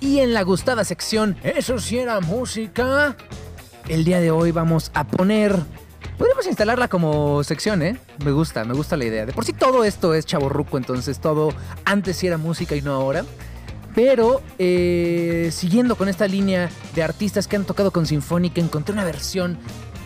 Y 0.00 0.18
en 0.18 0.34
la 0.34 0.42
gustada 0.42 0.82
sección, 0.82 1.36
eso 1.44 1.78
sí 1.78 1.98
era 1.98 2.18
música. 2.18 3.16
El 3.88 4.04
día 4.04 4.18
de 4.18 4.32
hoy 4.32 4.50
vamos 4.50 4.90
a 4.92 5.06
poner. 5.06 5.56
Podríamos 6.18 6.48
instalarla 6.48 6.88
como 6.88 7.44
sección, 7.44 7.80
¿eh? 7.80 7.96
Me 8.24 8.32
gusta, 8.32 8.64
me 8.64 8.74
gusta 8.74 8.96
la 8.96 9.04
idea. 9.04 9.24
De 9.24 9.32
por 9.32 9.44
sí 9.44 9.52
todo 9.52 9.84
esto 9.84 10.14
es 10.14 10.26
chaborruco, 10.26 10.78
entonces 10.78 11.20
todo 11.20 11.50
antes 11.84 12.16
sí 12.16 12.26
era 12.26 12.36
música 12.36 12.74
y 12.74 12.82
no 12.82 12.92
ahora. 12.92 13.24
Pero 13.94 14.42
eh, 14.58 15.50
siguiendo 15.52 15.94
con 15.94 16.08
esta 16.08 16.26
línea 16.26 16.70
de 16.96 17.04
artistas 17.04 17.46
que 17.46 17.54
han 17.54 17.64
tocado 17.64 17.92
con 17.92 18.04
Sinfónica, 18.04 18.60
encontré 18.60 18.92
una 18.92 19.04
versión 19.04 19.58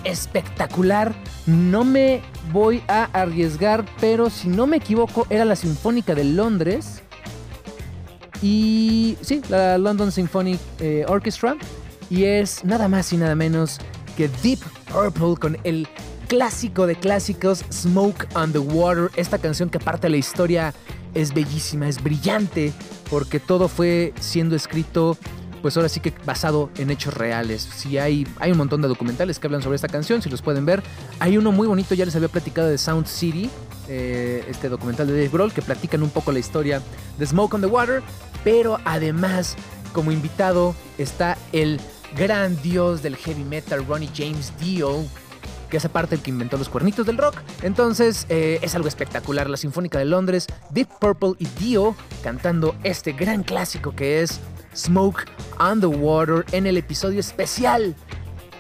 espectacular. 0.05 1.15
No 1.47 1.85
me 1.85 2.23
voy 2.53 2.83
a 2.89 3.05
arriesgar, 3.13 3.85
pero 4.01 4.31
si 4.31 4.49
no 4.49 4.67
me 4.67 4.79
equivoco, 4.79 5.27
era 5.31 5.45
la 5.45 5.57
Sinfónica 5.57 6.15
de 6.15 6.25
Londres. 6.25 7.03
Y 8.43 9.17
sí, 9.21 9.43
la 9.49 9.79
London 9.79 10.13
Symphony 10.13 10.59
eh, 10.79 11.05
Orchestra. 11.09 11.57
Y 12.09 12.25
es 12.25 12.65
nada 12.65 12.89
más 12.89 13.13
y 13.13 13.17
nada 13.17 13.35
menos 13.35 13.79
que 14.17 14.29
Deep 14.43 14.61
Purple 14.93 15.37
con 15.41 15.59
el 15.65 15.87
clásico 16.27 16.87
de 16.87 16.97
clásicos 16.97 17.65
Smoke 17.73 18.27
on 18.35 18.53
the 18.53 18.59
Water. 18.59 19.11
Esta 19.17 19.39
canción 19.39 19.69
que 19.69 19.79
aparte 19.79 20.09
la 20.09 20.17
historia 20.17 20.75
es 21.15 21.35
bellísima, 21.35 21.89
es 21.89 22.03
brillante, 22.03 22.73
porque 23.11 23.41
todo 23.41 23.69
fue 23.69 24.13
siendo 24.21 24.55
escrito 24.55 25.17
pues 25.61 25.77
ahora 25.77 25.89
sí 25.89 26.01
que 26.01 26.13
basado 26.25 26.71
en 26.77 26.91
hechos 26.91 27.15
reales. 27.15 27.63
Si 27.63 27.99
hay, 27.99 28.27
hay 28.39 28.53
un 28.53 28.59
montón 28.59 28.83
de 28.83 28.89
documentales 28.89 29.39
que 29.39 29.47
hablan 29.47 29.63
sobre 29.63 29.77
esta 29.77 29.89
canción, 29.89 30.23
si 30.23 30.31
los 30.31 30.43
pueden 30.43 30.67
ver. 30.67 30.83
Hay 31.19 31.37
uno 31.37 31.53
muy 31.53 31.67
bonito, 31.67 31.95
ya 31.95 32.05
les 32.05 32.17
había 32.17 32.29
platicado 32.29 32.69
de 32.69 32.79
Sound 32.79 33.07
City, 33.07 33.51
eh, 33.89 34.45
este 34.49 34.69
documental 34.69 35.07
de 35.07 35.15
Dave 35.15 35.29
Grohl, 35.29 35.53
que 35.53 35.63
platican 35.63 36.03
un 36.03 36.11
poco 36.11 36.33
la 36.33 36.39
historia 36.39 36.81
de 37.19 37.27
Smoke 37.27 37.55
on 37.55 37.61
the 37.61 37.67
Water, 37.67 38.03
pero 38.45 38.79
además, 38.85 39.57
como 39.93 40.13
invitado, 40.13 40.75
está 40.99 41.37
el 41.53 41.81
gran 42.17 42.61
dios 42.63 43.03
del 43.03 43.17
heavy 43.17 43.45
metal, 43.45 43.87
Ronnie 43.87 44.11
James 44.15 44.53
Dio, 44.61 45.05
que 45.71 45.77
hace 45.77 45.89
parte 45.89 46.17
el 46.17 46.21
que 46.21 46.31
inventó 46.31 46.57
los 46.57 46.69
cuernitos 46.69 47.07
del 47.07 47.17
rock. 47.17 47.37
Entonces 47.63 48.27
eh, 48.29 48.59
es 48.63 48.75
algo 48.75 48.89
espectacular. 48.89 49.49
La 49.49 49.57
Sinfónica 49.57 49.99
de 49.99 50.05
Londres, 50.05 50.47
Deep 50.71 50.89
Purple 51.01 51.35
y 51.39 51.47
Dio 51.59 51.95
cantando 52.23 52.75
este 52.83 53.13
gran 53.13 53.45
clásico 53.45 53.95
que 53.95 54.23
es 54.23 54.41
Smoke 54.75 55.25
on 55.59 55.81
the 55.81 55.87
Water 55.87 56.45
en 56.53 56.67
el 56.67 56.77
episodio 56.77 57.21
especial 57.21 57.95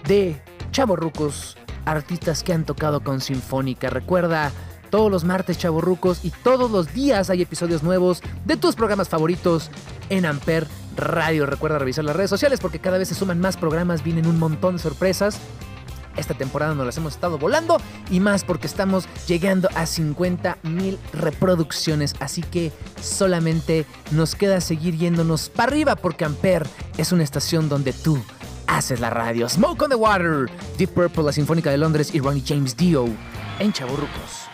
de 0.06 0.40
Chavorrucos, 0.72 1.56
artistas 1.84 2.42
que 2.42 2.52
han 2.52 2.64
tocado 2.64 3.02
con 3.02 3.20
Sinfónica. 3.20 3.90
Recuerda, 3.90 4.52
todos 4.90 5.10
los 5.10 5.24
martes 5.24 5.58
Chavorrucos 5.58 6.24
y 6.24 6.30
todos 6.30 6.70
los 6.70 6.92
días 6.92 7.30
hay 7.30 7.42
episodios 7.42 7.82
nuevos 7.82 8.22
de 8.44 8.56
tus 8.56 8.74
programas 8.74 9.08
favoritos 9.08 9.70
en 10.08 10.26
Amper 10.26 10.66
Radio. 10.96 11.46
Recuerda 11.46 11.78
revisar 11.78 12.04
las 12.04 12.16
redes 12.16 12.30
sociales 12.30 12.60
porque 12.60 12.80
cada 12.80 12.98
vez 12.98 13.08
se 13.08 13.14
suman 13.14 13.40
más 13.40 13.56
programas, 13.56 14.02
vienen 14.02 14.26
un 14.26 14.38
montón 14.38 14.76
de 14.76 14.82
sorpresas. 14.82 15.38
Esta 16.20 16.35
temporada 16.35 16.74
nos 16.74 16.85
las 16.85 16.96
hemos 16.98 17.14
estado 17.14 17.38
volando 17.38 17.78
y 18.11 18.20
más 18.20 18.44
porque 18.44 18.66
estamos 18.66 19.09
llegando 19.26 19.68
a 19.74 19.87
50 19.87 20.59
mil 20.62 20.98
reproducciones. 21.14 22.14
Así 22.20 22.42
que 22.42 22.72
solamente 23.00 23.87
nos 24.11 24.35
queda 24.35 24.61
seguir 24.61 24.96
yéndonos 24.98 25.48
para 25.48 25.72
arriba 25.72 25.96
porque 25.96 26.26
Amper 26.26 26.66
es 26.98 27.12
una 27.12 27.24
estación 27.24 27.70
donde 27.70 27.94
tú 27.94 28.22
haces 28.66 29.00
la 29.00 29.09
radio. 29.09 29.48
Smoke 29.48 29.83
on 29.83 29.88
the 29.88 29.96
Water, 29.96 30.50
Deep 30.76 30.90
Purple, 30.90 31.24
la 31.24 31.33
Sinfónica 31.33 31.70
de 31.70 31.78
Londres 31.78 32.14
y 32.14 32.20
Ronnie 32.20 32.44
James 32.46 32.76
Dio 32.76 33.06
en 33.59 33.72
Chaburrucos. 33.72 34.49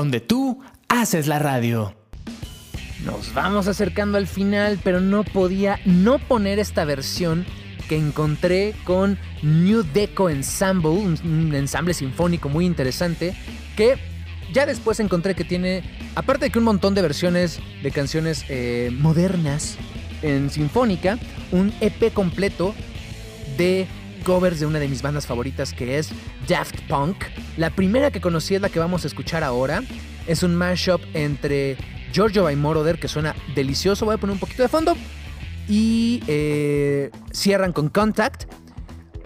Donde 0.00 0.20
tú 0.20 0.58
haces 0.88 1.26
la 1.26 1.38
radio. 1.38 1.94
Nos 3.04 3.34
vamos 3.34 3.68
acercando 3.68 4.16
al 4.16 4.26
final, 4.26 4.80
pero 4.82 4.98
no 4.98 5.24
podía 5.24 5.78
no 5.84 6.18
poner 6.18 6.58
esta 6.58 6.86
versión 6.86 7.44
que 7.86 7.98
encontré 7.98 8.74
con 8.84 9.18
New 9.42 9.84
Deco 9.92 10.30
Ensemble, 10.30 10.88
un 10.88 11.54
ensamble 11.54 11.92
sinfónico 11.92 12.48
muy 12.48 12.64
interesante, 12.64 13.34
que 13.76 13.98
ya 14.54 14.64
después 14.64 15.00
encontré 15.00 15.34
que 15.34 15.44
tiene, 15.44 15.82
aparte 16.14 16.46
de 16.46 16.50
que 16.50 16.58
un 16.58 16.64
montón 16.64 16.94
de 16.94 17.02
versiones 17.02 17.60
de 17.82 17.90
canciones 17.90 18.46
eh, 18.48 18.90
modernas 18.98 19.76
en 20.22 20.48
sinfónica, 20.48 21.18
un 21.52 21.74
EP 21.82 22.10
completo 22.14 22.74
de 23.58 23.86
covers 24.20 24.60
de 24.60 24.66
una 24.66 24.78
de 24.78 24.88
mis 24.88 25.02
bandas 25.02 25.26
favoritas 25.26 25.72
que 25.72 25.98
es 25.98 26.10
Daft 26.48 26.80
Punk. 26.88 27.16
La 27.56 27.70
primera 27.70 28.10
que 28.10 28.20
conocí 28.20 28.54
es 28.54 28.60
la 28.60 28.68
que 28.68 28.78
vamos 28.78 29.04
a 29.04 29.06
escuchar 29.06 29.42
ahora. 29.42 29.82
Es 30.26 30.42
un 30.42 30.54
mashup 30.54 31.00
entre 31.14 31.76
Giorgio 32.12 32.44
by 32.44 32.56
Moroder 32.56 32.98
que 32.98 33.08
suena 33.08 33.34
delicioso. 33.54 34.04
Voy 34.04 34.14
a 34.14 34.18
poner 34.18 34.34
un 34.34 34.40
poquito 34.40 34.62
de 34.62 34.68
fondo. 34.68 34.96
Y 35.68 36.22
eh, 36.26 37.10
cierran 37.32 37.72
con 37.72 37.88
Contact. 37.88 38.44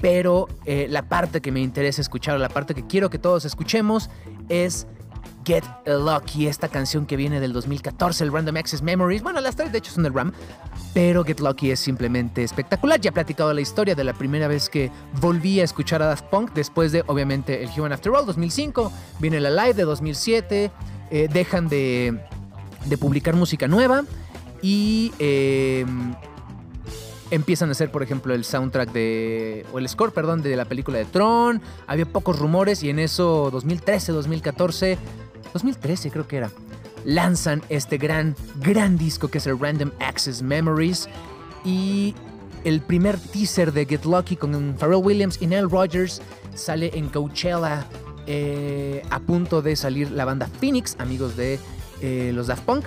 Pero 0.01 0.49
eh, 0.66 0.86
la 0.90 1.09
parte 1.09 1.40
que 1.40 1.51
me 1.51 1.61
interesa 1.61 2.03
escuchar, 2.03 2.38
la 2.38 2.51
parte 2.51 2.74
que 2.74 2.86
quiero 2.86 3.09
que 3.09 3.18
todos 3.18 3.45
escuchemos 3.47 4.11
es 4.51 4.86
Get 5.45 5.64
Lucky, 5.86 6.47
esta 6.47 6.68
canción 6.68 7.07
que 7.07 7.16
viene 7.16 7.40
del 7.40 7.53
2014, 7.53 8.24
el 8.24 8.32
Random 8.32 8.57
Access 8.57 8.82
Memories. 8.82 9.22
Bueno, 9.22 9.40
las 9.40 9.57
tres 9.57 9.72
de 9.72 9.78
hecho 9.78 9.92
son 9.92 10.05
del 10.05 10.14
RAM, 10.14 10.32
pero 10.95 11.24
Get 11.24 11.40
Lucky 11.40 11.72
es 11.72 11.80
simplemente 11.80 12.45
espectacular. 12.45 13.01
Ya 13.01 13.11
he 13.11 13.12
platicado 13.12 13.53
la 13.53 13.61
historia 13.61 13.97
de 13.97 14.05
la 14.05 14.12
primera 14.14 14.47
vez 14.47 14.70
que 14.70 14.90
volví 15.20 15.61
a 15.61 15.64
escuchar 15.64 16.01
a 16.01 16.07
Daft 16.07 16.26
Punk, 16.26 16.53
después 16.55 16.92
de 16.92 17.03
obviamente 17.09 17.62
el 17.62 17.68
Human 17.76 17.92
After 17.92 18.12
All 18.12 18.24
2005, 18.24 18.92
viene 19.18 19.40
la 19.40 19.51
Live 19.51 19.74
de 19.74 19.82
2007, 19.82 20.70
eh, 21.11 21.28
dejan 21.30 21.68
de, 21.68 22.18
publicar 22.99 23.34
música 23.34 23.68
nueva 23.68 24.05
y... 24.62 25.12
Em, 25.18 26.14
empiezan 27.30 27.68
a 27.70 27.72
hacer, 27.72 27.90
por 27.90 28.03
ejemplo, 28.05 28.32
el 28.32 28.45
soundtrack 28.45 28.92
de. 28.92 29.66
o 29.72 29.80
el 29.80 29.88
score, 29.88 30.12
perdón, 30.12 30.42
de 30.42 30.55
la 30.55 30.66
película 30.66 30.99
de 30.99 31.05
Tron. 31.05 31.61
Había 31.88 32.07
pocos 32.07 32.38
rumores 32.38 32.84
y 32.84 32.90
en 32.90 33.01
eso, 33.01 33.49
2013, 33.51 34.12
2014, 34.12 34.99
2013 35.53 36.11
creo 36.11 36.28
que 36.28 36.36
era, 36.36 36.51
lanzan 37.05 37.63
este 37.69 37.99
gran, 37.99 38.35
gran 38.61 38.97
disco 38.99 39.29
que 39.29 39.39
es 39.39 39.47
el 39.47 39.59
Random 39.59 39.91
Access 40.01 40.43
Memories 40.43 41.09
y 41.65 42.15
el 42.65 42.81
primer 42.81 43.19
teaser 43.19 43.73
de 43.73 43.87
Get 43.87 44.05
Lucky 44.05 44.37
con 44.37 44.75
Pharrell 44.79 45.03
Williams 45.03 45.39
y 45.41 45.47
Nell 45.47 45.71
Rogers 45.71 46.21
sale 46.55 46.91
en 46.95 47.09
Coachella 47.09 47.87
eh, 48.27 49.03
a 49.11 49.21
punto 49.21 49.61
de 49.61 49.77
salir 49.77 50.11
la 50.11 50.25
banda 50.25 50.49
Phoenix, 50.61 50.97
amigos 50.99 51.37
de 51.37 51.59
eh, 52.01 52.33
los 52.35 52.47
Daft 52.47 52.65
Punk. 52.65 52.85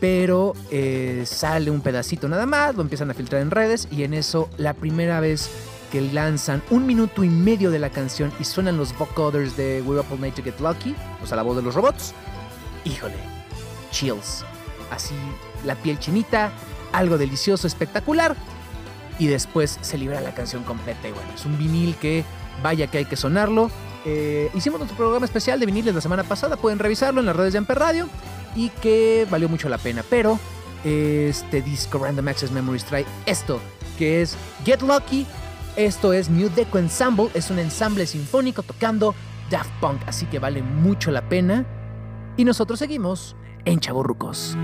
Pero 0.00 0.54
eh, 0.70 1.24
sale 1.26 1.70
un 1.70 1.80
pedacito 1.80 2.28
nada 2.28 2.46
más, 2.46 2.76
lo 2.76 2.82
empiezan 2.82 3.10
a 3.10 3.14
filtrar 3.14 3.42
en 3.42 3.50
redes 3.50 3.88
y 3.90 4.04
en 4.04 4.14
eso 4.14 4.48
la 4.56 4.74
primera 4.74 5.18
vez 5.20 5.50
que 5.90 6.00
lanzan 6.00 6.62
un 6.70 6.86
minuto 6.86 7.24
y 7.24 7.28
medio 7.28 7.70
de 7.70 7.78
la 7.78 7.90
canción 7.90 8.32
y 8.38 8.44
suenan 8.44 8.76
los 8.76 8.96
vocoders 8.96 9.56
de 9.56 9.82
We're 9.84 10.00
Up 10.00 10.06
All 10.12 10.20
Night 10.20 10.34
to 10.34 10.42
Get 10.42 10.60
Lucky, 10.60 10.94
o 11.22 11.26
sea, 11.26 11.36
la 11.36 11.42
voz 11.42 11.56
de 11.56 11.62
los 11.62 11.74
robots. 11.74 12.14
Híjole, 12.84 13.14
chills. 13.90 14.44
Así, 14.90 15.14
la 15.64 15.74
piel 15.74 15.98
chinita, 15.98 16.50
algo 16.92 17.18
delicioso, 17.18 17.66
espectacular. 17.66 18.36
Y 19.18 19.26
después 19.26 19.78
se 19.80 19.98
libra 19.98 20.20
la 20.20 20.34
canción 20.34 20.62
completa. 20.62 21.08
Y 21.08 21.12
bueno, 21.12 21.28
es 21.34 21.44
un 21.44 21.58
vinil 21.58 21.96
que 21.96 22.24
vaya 22.62 22.86
que 22.86 22.98
hay 22.98 23.04
que 23.04 23.16
sonarlo. 23.16 23.70
Eh, 24.04 24.50
hicimos 24.54 24.78
nuestro 24.78 24.96
programa 24.96 25.26
especial 25.26 25.58
de 25.58 25.66
viniles 25.66 25.94
la 25.94 26.00
semana 26.00 26.22
pasada, 26.22 26.56
pueden 26.56 26.78
revisarlo 26.78 27.20
en 27.20 27.26
las 27.26 27.36
redes 27.36 27.52
de 27.52 27.58
Amper 27.58 27.78
Radio. 27.78 28.08
Y 28.54 28.70
que 28.70 29.26
valió 29.30 29.48
mucho 29.48 29.68
la 29.68 29.78
pena. 29.78 30.04
Pero 30.08 30.38
este 30.84 31.60
disco 31.60 31.98
Random 31.98 32.28
Access 32.28 32.52
Memories 32.52 32.84
trae 32.84 33.04
esto, 33.26 33.60
que 33.98 34.22
es 34.22 34.36
Get 34.64 34.80
Lucky 34.82 35.26
esto 35.78 36.12
es 36.12 36.28
New 36.28 36.50
Deco 36.56 36.78
Ensemble, 36.78 37.30
es 37.34 37.52
un 37.52 37.60
ensamble 37.60 38.04
sinfónico 38.04 38.64
tocando 38.64 39.14
Daft 39.48 39.70
Punk, 39.80 40.00
así 40.06 40.26
que 40.26 40.40
vale 40.40 40.60
mucho 40.60 41.12
la 41.12 41.28
pena. 41.28 41.64
Y 42.38 42.44
nosotros 42.44 42.78
seguimos 42.78 43.34
en 43.64 43.80
Chaburrucos. 43.80 44.56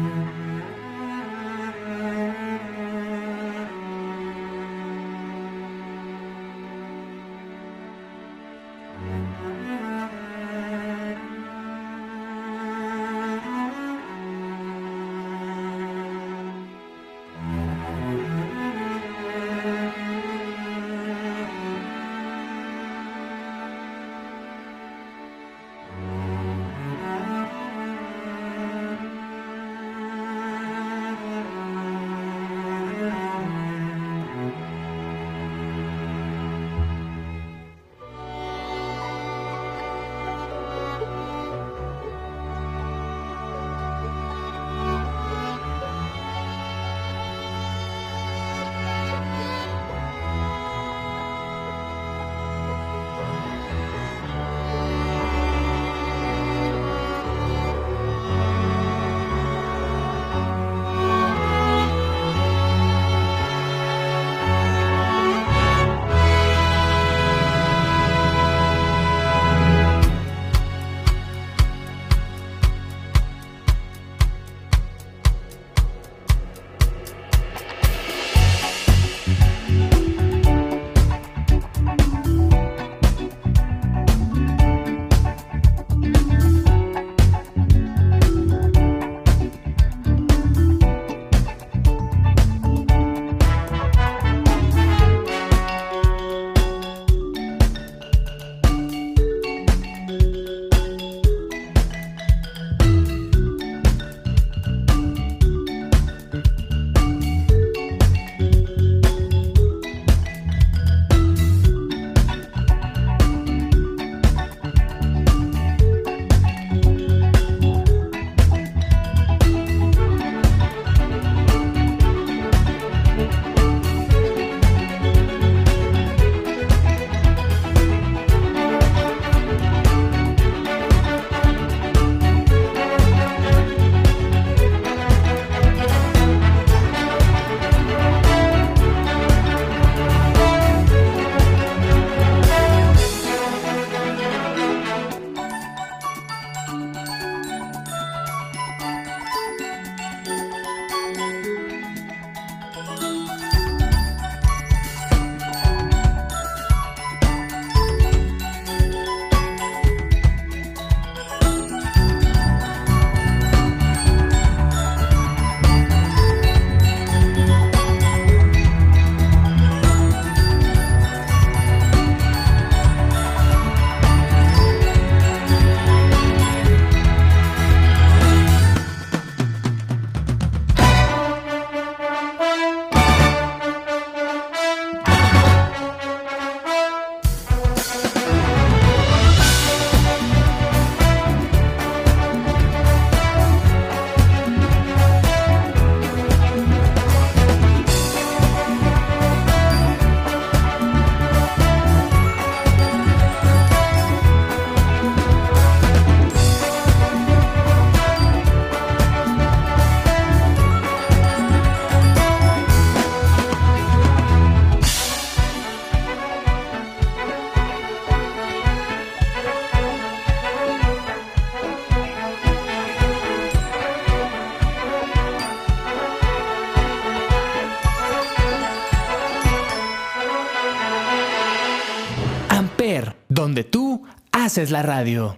Haces 234.54 234.70
la 234.70 234.82
radio. 234.82 235.36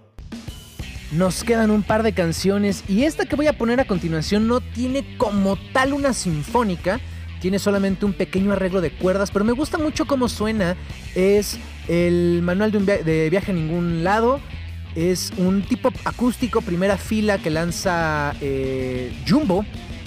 Nos 1.11 1.43
quedan 1.43 1.71
un 1.71 1.81
par 1.81 2.03
de 2.03 2.13
canciones 2.13 2.83
y 2.87 3.05
esta 3.05 3.25
que 3.25 3.35
voy 3.35 3.47
a 3.47 3.57
poner 3.57 3.79
a 3.79 3.85
continuación 3.85 4.47
no 4.47 4.61
tiene 4.61 5.17
como 5.17 5.57
tal 5.73 5.93
una 5.93 6.13
sinfónica, 6.13 6.99
tiene 7.41 7.57
solamente 7.57 8.05
un 8.05 8.13
pequeño 8.13 8.51
arreglo 8.51 8.79
de 8.79 8.91
cuerdas, 8.91 9.31
pero 9.31 9.43
me 9.43 9.53
gusta 9.53 9.79
mucho 9.79 10.05
cómo 10.05 10.29
suena. 10.29 10.77
Es 11.15 11.57
el 11.87 12.41
manual 12.43 12.71
de, 12.71 12.77
un 12.77 12.85
viaje 13.31 13.51
a 13.51 13.55
ningún 13.55 14.03
lado. 14.03 14.39
Es 14.93 15.33
un 15.37 15.63
tipo 15.63 15.91
acústico, 16.05 16.61
primera 16.61 16.97
fila 16.97 17.39
que 17.39 17.49
lanza 17.49 18.35
eh, 18.39 19.11
Jumbo, 19.27 19.65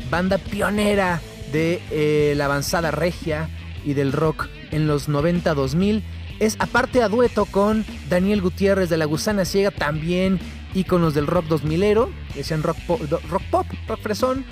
banda 0.08 0.38
pionera 0.38 1.20
de 1.50 1.82
eh, 1.90 2.34
la 2.36 2.44
avanzada 2.44 2.92
regia 2.92 3.50
y 3.84 3.94
del 3.94 4.12
rock 4.12 4.46
en 4.70 4.86
los 4.86 5.08
90-2000. 5.08 6.00
Es 6.38 6.54
aparte 6.61 7.02
a 7.02 7.08
dueto 7.08 7.44
con 7.46 7.84
Daniel 8.11 8.42
Gutiérrez 8.42 8.90
de 8.90 8.96
La 8.98 9.06
Gusana 9.06 9.44
Ciega, 9.44 9.70
también 9.70 10.38
íconos 10.74 11.14
del 11.14 11.26
rock 11.26 11.46
2000ero, 11.46 12.08
que 12.32 12.40
decían 12.40 12.62
rock 12.62 12.76
pop, 12.86 13.00
rock 13.30 13.42
pop, 13.50 13.66
rock 13.88 14.00
fresón. 14.02 14.44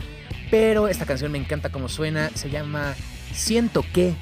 Pero 0.50 0.88
esta 0.88 1.04
canción 1.04 1.30
me 1.30 1.38
encanta 1.38 1.70
como 1.70 1.88
suena, 1.88 2.30
se 2.34 2.48
llama 2.48 2.94
Siento 3.34 3.84
que. 3.92 4.14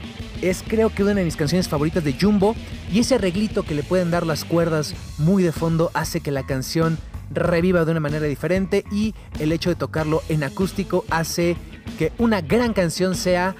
Es 0.42 0.64
creo 0.66 0.90
que 0.90 1.02
una 1.02 1.14
de 1.14 1.24
mis 1.24 1.36
canciones 1.36 1.68
favoritas 1.68 2.02
de 2.02 2.14
Jumbo 2.20 2.56
y 2.92 3.00
ese 3.00 3.14
arreglito 3.14 3.62
que 3.62 3.74
le 3.74 3.82
pueden 3.82 4.10
dar 4.10 4.26
las 4.26 4.44
cuerdas 4.44 4.94
muy 5.18 5.42
de 5.42 5.52
fondo 5.52 5.90
hace 5.94 6.20
que 6.20 6.30
la 6.30 6.44
canción 6.44 6.98
reviva 7.30 7.84
de 7.84 7.90
una 7.92 8.00
manera 8.00 8.26
diferente 8.26 8.84
y 8.90 9.14
el 9.38 9.52
hecho 9.52 9.70
de 9.70 9.76
tocarlo 9.76 10.22
en 10.28 10.44
acústico 10.44 11.04
hace 11.10 11.56
que 11.98 12.12
una 12.18 12.40
gran 12.40 12.72
canción 12.72 13.14
sea 13.14 13.56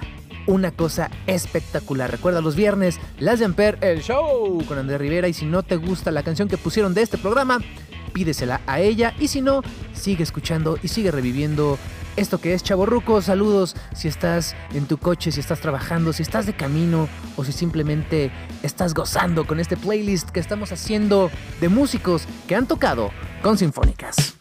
una 0.47 0.71
cosa 0.71 1.11
espectacular. 1.27 2.09
Recuerda 2.09 2.41
los 2.41 2.55
viernes, 2.55 2.99
Las 3.19 3.39
de 3.39 3.45
Amper, 3.45 3.77
el 3.81 4.01
show 4.01 4.63
con 4.67 4.79
Andrés 4.79 4.99
Rivera. 4.99 5.27
Y 5.27 5.33
si 5.33 5.45
no 5.45 5.63
te 5.63 5.75
gusta 5.75 6.11
la 6.11 6.23
canción 6.23 6.47
que 6.47 6.57
pusieron 6.57 6.93
de 6.93 7.03
este 7.03 7.17
programa, 7.17 7.59
pídesela 8.13 8.61
a 8.65 8.79
ella. 8.79 9.13
Y 9.19 9.27
si 9.27 9.41
no, 9.41 9.61
sigue 9.93 10.23
escuchando 10.23 10.79
y 10.81 10.87
sigue 10.87 11.11
reviviendo 11.11 11.77
esto 12.15 12.41
que 12.41 12.53
es 12.53 12.63
Chaborruco. 12.63 13.21
Saludos 13.21 13.75
si 13.93 14.07
estás 14.07 14.55
en 14.73 14.85
tu 14.85 14.97
coche, 14.97 15.31
si 15.31 15.39
estás 15.39 15.61
trabajando, 15.61 16.13
si 16.13 16.23
estás 16.23 16.45
de 16.45 16.53
camino 16.53 17.07
o 17.35 17.43
si 17.43 17.51
simplemente 17.51 18.31
estás 18.63 18.93
gozando 18.93 19.45
con 19.45 19.59
este 19.59 19.77
playlist 19.77 20.29
que 20.29 20.39
estamos 20.39 20.71
haciendo 20.71 21.29
de 21.61 21.69
músicos 21.69 22.23
que 22.47 22.55
han 22.55 22.67
tocado 22.67 23.11
con 23.43 23.57
sinfónicas. 23.57 24.36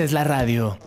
Haces 0.00 0.12
la 0.12 0.24
radio. 0.24 0.78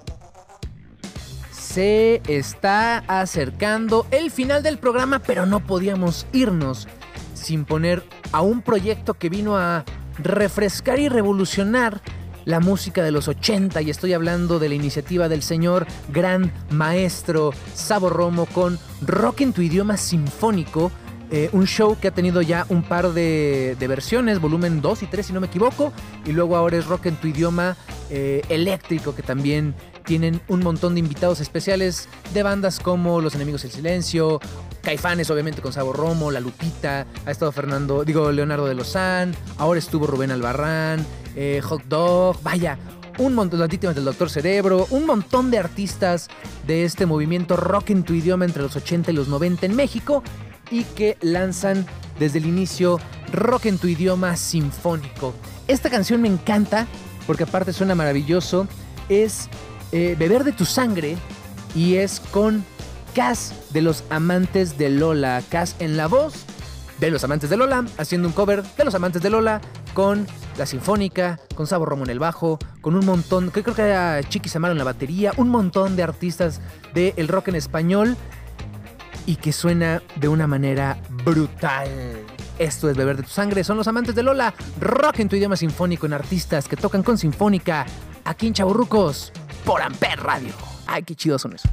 Se 1.51 2.23
está 2.27 2.97
acercando 3.07 4.07
el 4.09 4.31
final 4.31 4.63
del 4.63 4.79
programa, 4.79 5.19
pero 5.19 5.45
no 5.45 5.59
podíamos 5.59 6.25
irnos 6.33 6.87
sin 7.35 7.65
poner 7.65 8.03
a 8.31 8.41
un 8.41 8.63
proyecto 8.63 9.13
que 9.13 9.29
vino 9.29 9.55
a 9.55 9.85
refrescar 10.17 10.97
y 10.97 11.09
revolucionar 11.09 12.01
la 12.45 12.59
música 12.59 13.03
de 13.03 13.11
los 13.11 13.27
80 13.27 13.83
y 13.83 13.91
estoy 13.91 14.13
hablando 14.13 14.57
de 14.57 14.69
la 14.69 14.75
iniciativa 14.75 15.29
del 15.29 15.43
señor 15.43 15.85
gran 16.09 16.51
maestro 16.71 17.51
Sabo 17.75 18.09
Romo 18.09 18.47
con 18.47 18.79
Rock 19.05 19.41
en 19.41 19.53
tu 19.53 19.61
idioma 19.61 19.97
sinfónico, 19.97 20.91
eh, 21.29 21.49
un 21.51 21.67
show 21.67 21.97
que 21.99 22.07
ha 22.07 22.11
tenido 22.11 22.41
ya 22.41 22.65
un 22.69 22.81
par 22.81 23.13
de, 23.13 23.75
versiones, 23.79 24.39
volumen 24.39 24.81
2 24.81 25.03
y 25.03 25.05
3 25.05 25.25
si 25.25 25.33
no 25.33 25.39
me 25.39 25.47
equivoco, 25.47 25.93
y 26.25 26.31
luego 26.31 26.55
ahora 26.55 26.77
es 26.77 26.87
Rock 26.87 27.05
en 27.07 27.15
tu 27.15 27.27
idioma 27.27 27.77
eh, 28.15 28.43
eléctrico 28.49 29.15
que 29.15 29.23
también 29.23 29.73
tienen 30.05 30.39
un 30.47 30.59
montón 30.59 30.93
de 30.93 30.99
invitados 30.99 31.39
especiales 31.39 32.07
de 32.31 32.43
bandas 32.43 32.79
como 32.79 33.21
Los 33.21 33.33
Enemigos 33.33 33.63
del 33.63 33.71
Silencio, 33.71 34.39
Caifanes, 34.83 35.31
obviamente, 35.31 35.63
con 35.63 35.73
Sabo 35.73 35.93
Romo, 35.93 36.29
La 36.29 36.39
Lupita, 36.39 37.07
ha 37.25 37.31
estado 37.31 37.51
Fernando, 37.51 38.05
digo, 38.05 38.31
Leonardo 38.31 38.67
de 38.67 38.75
Lozán, 38.75 39.33
ahora 39.57 39.79
estuvo 39.79 40.05
Rubén 40.05 40.29
Albarrán, 40.29 41.03
eh, 41.35 41.59
Hot 41.63 41.85
Dog, 41.85 42.39
vaya, 42.43 42.77
un 43.17 43.33
montón 43.33 43.59
de 43.59 43.67
víctimas 43.67 43.95
del 43.95 44.05
Doctor 44.05 44.29
Cerebro, 44.29 44.85
un 44.91 45.07
montón 45.07 45.49
de 45.49 45.57
artistas 45.57 46.27
de 46.67 46.83
este 46.83 47.07
movimiento 47.07 47.57
rock 47.57 47.89
en 47.89 48.03
tu 48.03 48.13
idioma 48.13 48.45
entre 48.45 48.61
los 48.61 48.75
80 48.75 49.09
y 49.09 49.15
los 49.15 49.27
90 49.27 49.65
en 49.65 49.75
México 49.75 50.21
y 50.69 50.83
que 50.83 51.17
lanzan 51.21 51.87
desde 52.19 52.37
el 52.37 52.45
inicio 52.45 52.99
rock 53.31 53.65
en 53.65 53.79
tu 53.79 53.87
idioma 53.87 54.35
sinfónico. 54.35 55.33
Esta 55.67 55.89
canción 55.89 56.21
me 56.21 56.27
encanta 56.27 56.85
porque 57.25 57.43
aparte 57.43 57.73
suena 57.73 57.95
maravilloso, 57.95 58.67
es 59.09 59.49
eh, 59.91 60.15
Beber 60.17 60.43
de 60.43 60.51
tu 60.51 60.65
sangre 60.65 61.17
y 61.75 61.95
es 61.95 62.19
con 62.19 62.63
Cass 63.13 63.53
de 63.71 63.81
los 63.81 64.03
amantes 64.09 64.77
de 64.77 64.89
Lola. 64.89 65.41
Cass 65.49 65.75
en 65.79 65.97
la 65.97 66.07
voz 66.07 66.45
de 66.99 67.11
los 67.11 67.23
amantes 67.23 67.49
de 67.49 67.57
Lola, 67.57 67.85
haciendo 67.97 68.27
un 68.27 68.33
cover 68.33 68.63
de 68.63 68.85
los 68.85 68.95
amantes 68.95 69.21
de 69.21 69.29
Lola 69.29 69.61
con 69.93 70.25
la 70.57 70.65
sinfónica, 70.65 71.39
con 71.55 71.67
Sabo 71.67 71.85
Romo 71.85 72.03
en 72.03 72.11
el 72.11 72.19
bajo, 72.19 72.59
con 72.81 72.95
un 72.95 73.05
montón, 73.05 73.51
que 73.51 73.63
creo 73.63 73.75
que 73.75 73.81
era 73.83 74.21
Chiqui 74.23 74.49
Samaro 74.49 74.71
en 74.71 74.77
la 74.77 74.83
batería, 74.83 75.31
un 75.37 75.49
montón 75.49 75.95
de 75.95 76.03
artistas 76.03 76.61
del 76.93 77.27
rock 77.27 77.49
en 77.49 77.55
español 77.55 78.15
y 79.25 79.37
que 79.37 79.53
suena 79.53 80.01
de 80.15 80.27
una 80.27 80.47
manera 80.47 80.97
brutal. 81.09 81.87
Esto 82.59 82.89
es 82.89 82.95
Beber 82.95 83.17
de 83.17 83.23
tu 83.23 83.29
Sangre, 83.29 83.63
son 83.63 83.77
los 83.77 83.87
amantes 83.87 84.15
de 84.15 84.23
Lola, 84.23 84.53
rock 84.79 85.19
en 85.19 85.29
tu 85.29 85.35
idioma 85.35 85.55
sinfónico 85.55 86.05
en 86.05 86.13
artistas 86.13 86.67
que 86.67 86.75
tocan 86.75 87.03
con 87.03 87.17
sinfónica, 87.17 87.85
aquí 88.25 88.47
en 88.47 88.53
Chaburrucos, 88.53 89.31
por 89.65 89.81
Amper 89.81 90.19
Radio. 90.19 90.53
Ay, 90.85 91.03
qué 91.03 91.15
chidos 91.15 91.41
son 91.41 91.53
eso. 91.53 91.69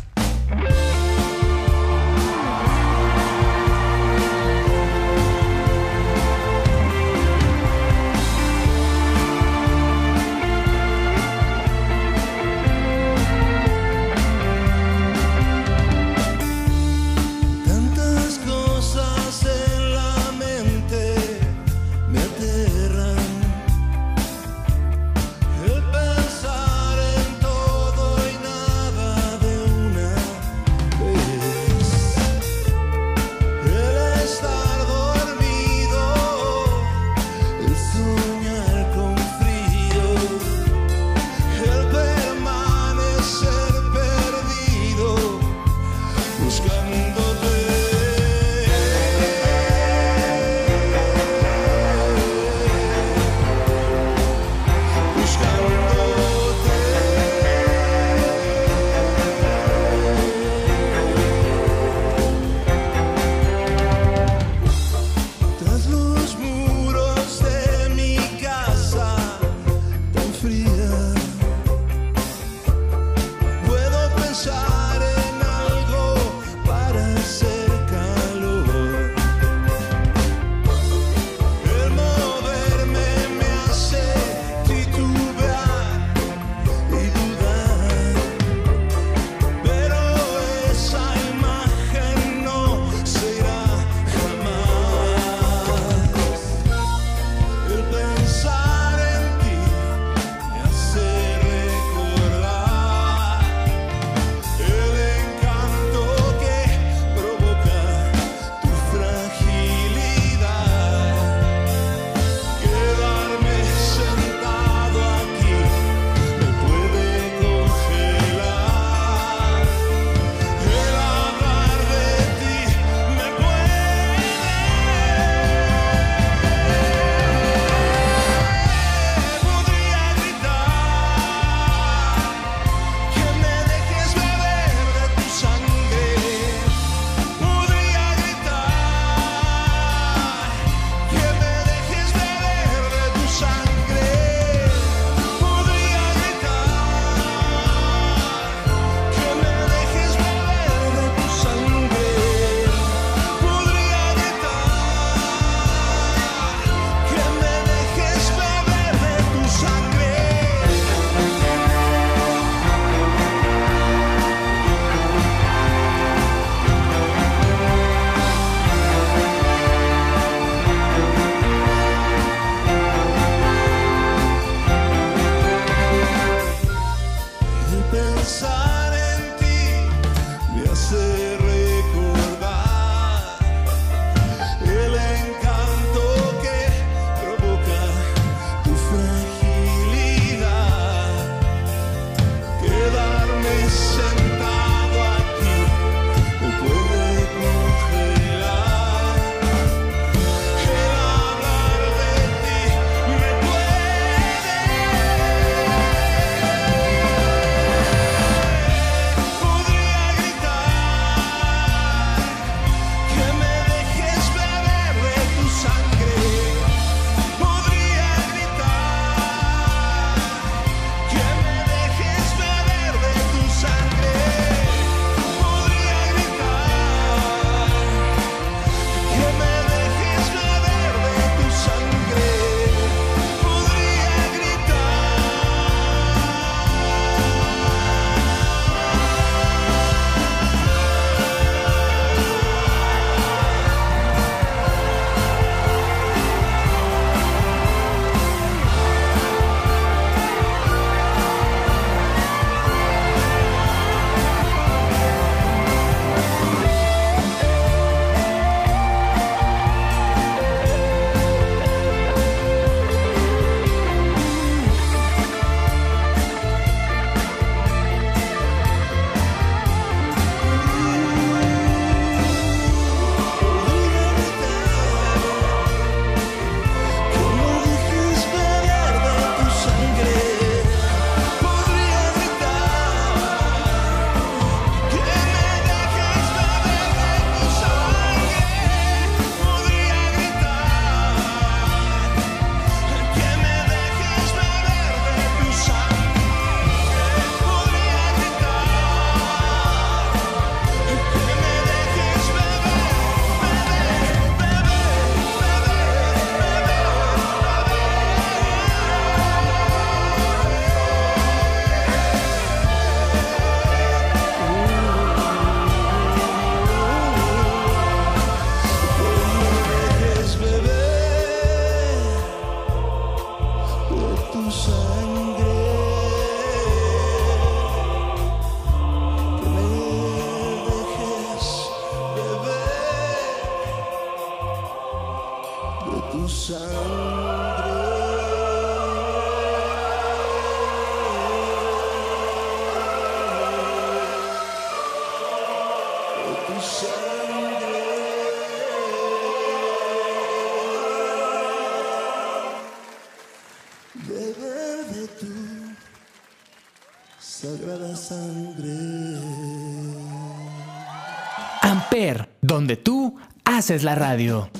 Amper, 361.61 362.29
donde 362.41 362.77
tú 362.77 363.17
haces 363.45 363.85
la 363.85 363.95
radio. 363.95 364.51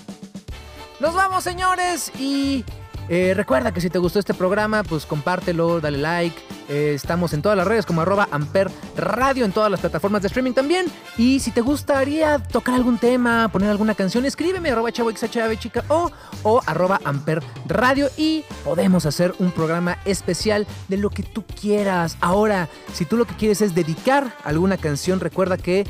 Nos 1.01 1.15
vamos, 1.15 1.45
señores, 1.45 2.13
y 2.19 2.65
eh, 3.09 3.33
recuerda 3.35 3.73
que 3.73 3.81
si 3.81 3.91
te 3.91 3.99
gustó 3.99 4.19
este 4.19 4.35
programa, 4.35 4.85
pues 4.85 5.07
compártelo, 5.07 5.81
dale 5.81 5.99
like. 5.99 6.37
Eh, 6.69 6.93
estamos 6.95 7.33
en 7.33 7.43
todas 7.43 7.59
las 7.59 7.67
redes 7.67 7.85
como 7.85 8.03
arroba 8.03 8.29
Amper 8.31 8.71
Radio, 8.97 9.45
en 9.45 9.51
todas 9.51 9.69
las 9.69 9.81
plataformas 9.81 10.23
de 10.23 10.29
streaming 10.29 10.53
también. 10.53 10.87
Y 11.17 11.41
si 11.41 11.51
te 11.51 11.63
gustaría 11.63 12.39
tocar 12.39 12.77
algún 12.77 12.99
tema, 12.99 13.49
poner 13.49 13.71
alguna 13.71 13.97
canción, 13.97 14.27
escríbeme 14.27 14.71
arroba 14.71 14.93
chavo 14.93 15.11
chica 15.13 15.85
o, 15.89 16.13
o 16.45 16.61
arroba 16.67 17.01
Amper 17.05 17.43
Radio 17.67 18.09
y 18.17 18.45
podemos 18.63 19.07
hacer 19.07 19.35
un 19.41 19.51
programa 19.51 19.99
especial 20.05 20.67
de 20.87 20.99
lo 20.99 21.11
que 21.11 21.25
tú 21.25 21.45
quieras. 21.45 22.17
Ahora, 22.21 22.69
si 22.93 23.07
tú 23.07 23.17
lo 23.17 23.25
que 23.25 23.35
quieres 23.35 23.61
es 23.63 23.75
dedicar 23.75 24.37
alguna 24.45 24.77
canción, 24.77 25.19
recuerda 25.19 25.57
que 25.57 25.85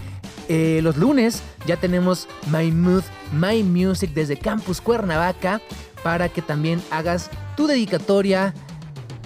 eh, 0.52 0.80
los 0.82 0.96
lunes 0.96 1.44
ya 1.64 1.76
tenemos 1.76 2.26
My 2.50 2.72
Mood, 2.72 3.04
My 3.32 3.62
Music 3.62 4.10
desde 4.12 4.36
Campus 4.36 4.80
Cuernavaca 4.80 5.60
para 6.02 6.28
que 6.28 6.42
también 6.42 6.82
hagas 6.90 7.30
tu 7.56 7.68
dedicatoria 7.68 8.52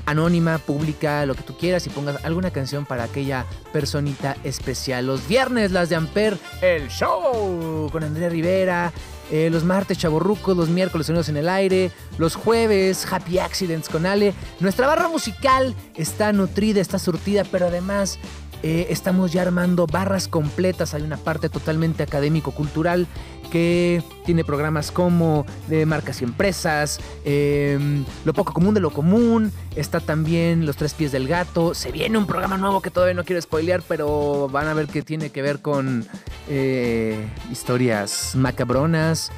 anónima, 0.05 0.59
pública, 0.59 1.25
lo 1.25 1.35
que 1.35 1.43
tú 1.43 1.57
quieras 1.57 1.87
y 1.87 1.91
pongas 1.91 2.23
alguna 2.27 2.51
canción 2.51 2.85
para 2.85 3.05
aquella 3.05 3.47
personita 3.73 4.37
especial. 4.45 5.07
Los 5.07 5.27
viernes, 5.27 5.73
las 5.73 5.89
de 5.89 5.97
Amper, 5.97 6.37
el 6.61 6.89
show 6.89 7.89
con 7.91 8.05
Andrea 8.05 8.29
Rivera. 8.29 8.93
eh, 9.31 9.49
los 9.51 9.65
martes, 9.65 9.97
Chaborrucos. 9.97 10.55
Los 10.55 10.69
miércoles, 10.69 11.07
Sonidos 11.07 11.31
en 11.31 11.39
el 11.39 11.49
Aire. 11.49 11.91
Los 12.19 12.35
jueves, 12.35 13.11
Happy 13.11 13.39
Accidents 13.39 13.89
con 13.89 14.05
Ale. 14.05 14.35
Nuestra 14.61 14.87
barra 14.87 15.09
musical 15.09 15.75
está 15.95 16.35
nutrida, 16.35 16.83
está 16.83 16.99
surtida, 16.99 17.45
pero 17.45 17.69
además 17.69 18.19
eh, 18.65 18.87
estamos 18.89 19.31
ya 19.31 19.43
armando 19.43 19.87
barras 19.87 20.27
completas. 20.27 20.95
Hay 20.95 21.03
una 21.03 21.19
parte 21.19 21.51
totalmente 21.51 22.03
académico-cultural 22.03 23.07
que 23.51 24.03
tiene 24.25 24.43
programas 24.43 24.91
como 24.91 25.45
de 25.69 25.85
marcas 25.85 26.23
y 26.23 26.25
empresas, 26.25 26.99
eh, 27.27 27.79
lo 28.25 28.33
poco 28.33 28.55
común 28.55 28.73
de 28.73 28.81
lo 28.81 28.91
común, 28.91 29.53
está 29.77 30.01
también 30.01 30.65
Los 30.65 30.77
Tres 30.77 30.95
Pies 30.95 31.13
del 31.13 31.29
Gato, 31.29 31.75
se 31.75 31.93
viene 31.93 32.17
un 32.17 32.27
programa 32.27 32.57
nuevo 32.57 32.81
que 32.81 32.91
todavía 32.91 33.15
no 33.15 33.23
quiero 33.23 33.43
spoilear, 33.43 33.83
pero 33.87 34.49
van 34.49 34.67
a 34.67 34.73
ver 34.73 34.87
que 34.87 35.03
tiene 35.03 35.29
que 35.29 35.43
ver 35.43 35.61
con 35.61 36.07
eh, 36.49 37.29
historias 37.53 38.35
macabronas, 38.35 39.31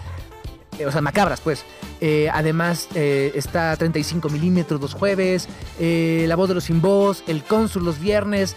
o 0.86 0.92
sea, 0.92 1.00
macabras 1.00 1.40
pues. 1.40 1.64
Eh, 2.00 2.28
además 2.32 2.88
eh, 2.94 3.32
está 3.34 3.74
35 3.76 4.28
milímetros 4.28 4.80
los 4.80 4.94
jueves, 4.94 5.48
eh, 5.80 6.26
La 6.28 6.36
Voz 6.36 6.48
de 6.48 6.54
los 6.54 6.64
Sin 6.64 6.80
Voz, 6.82 7.24
El 7.26 7.42
Cónsul 7.42 7.84
los 7.84 7.98
viernes 7.98 8.54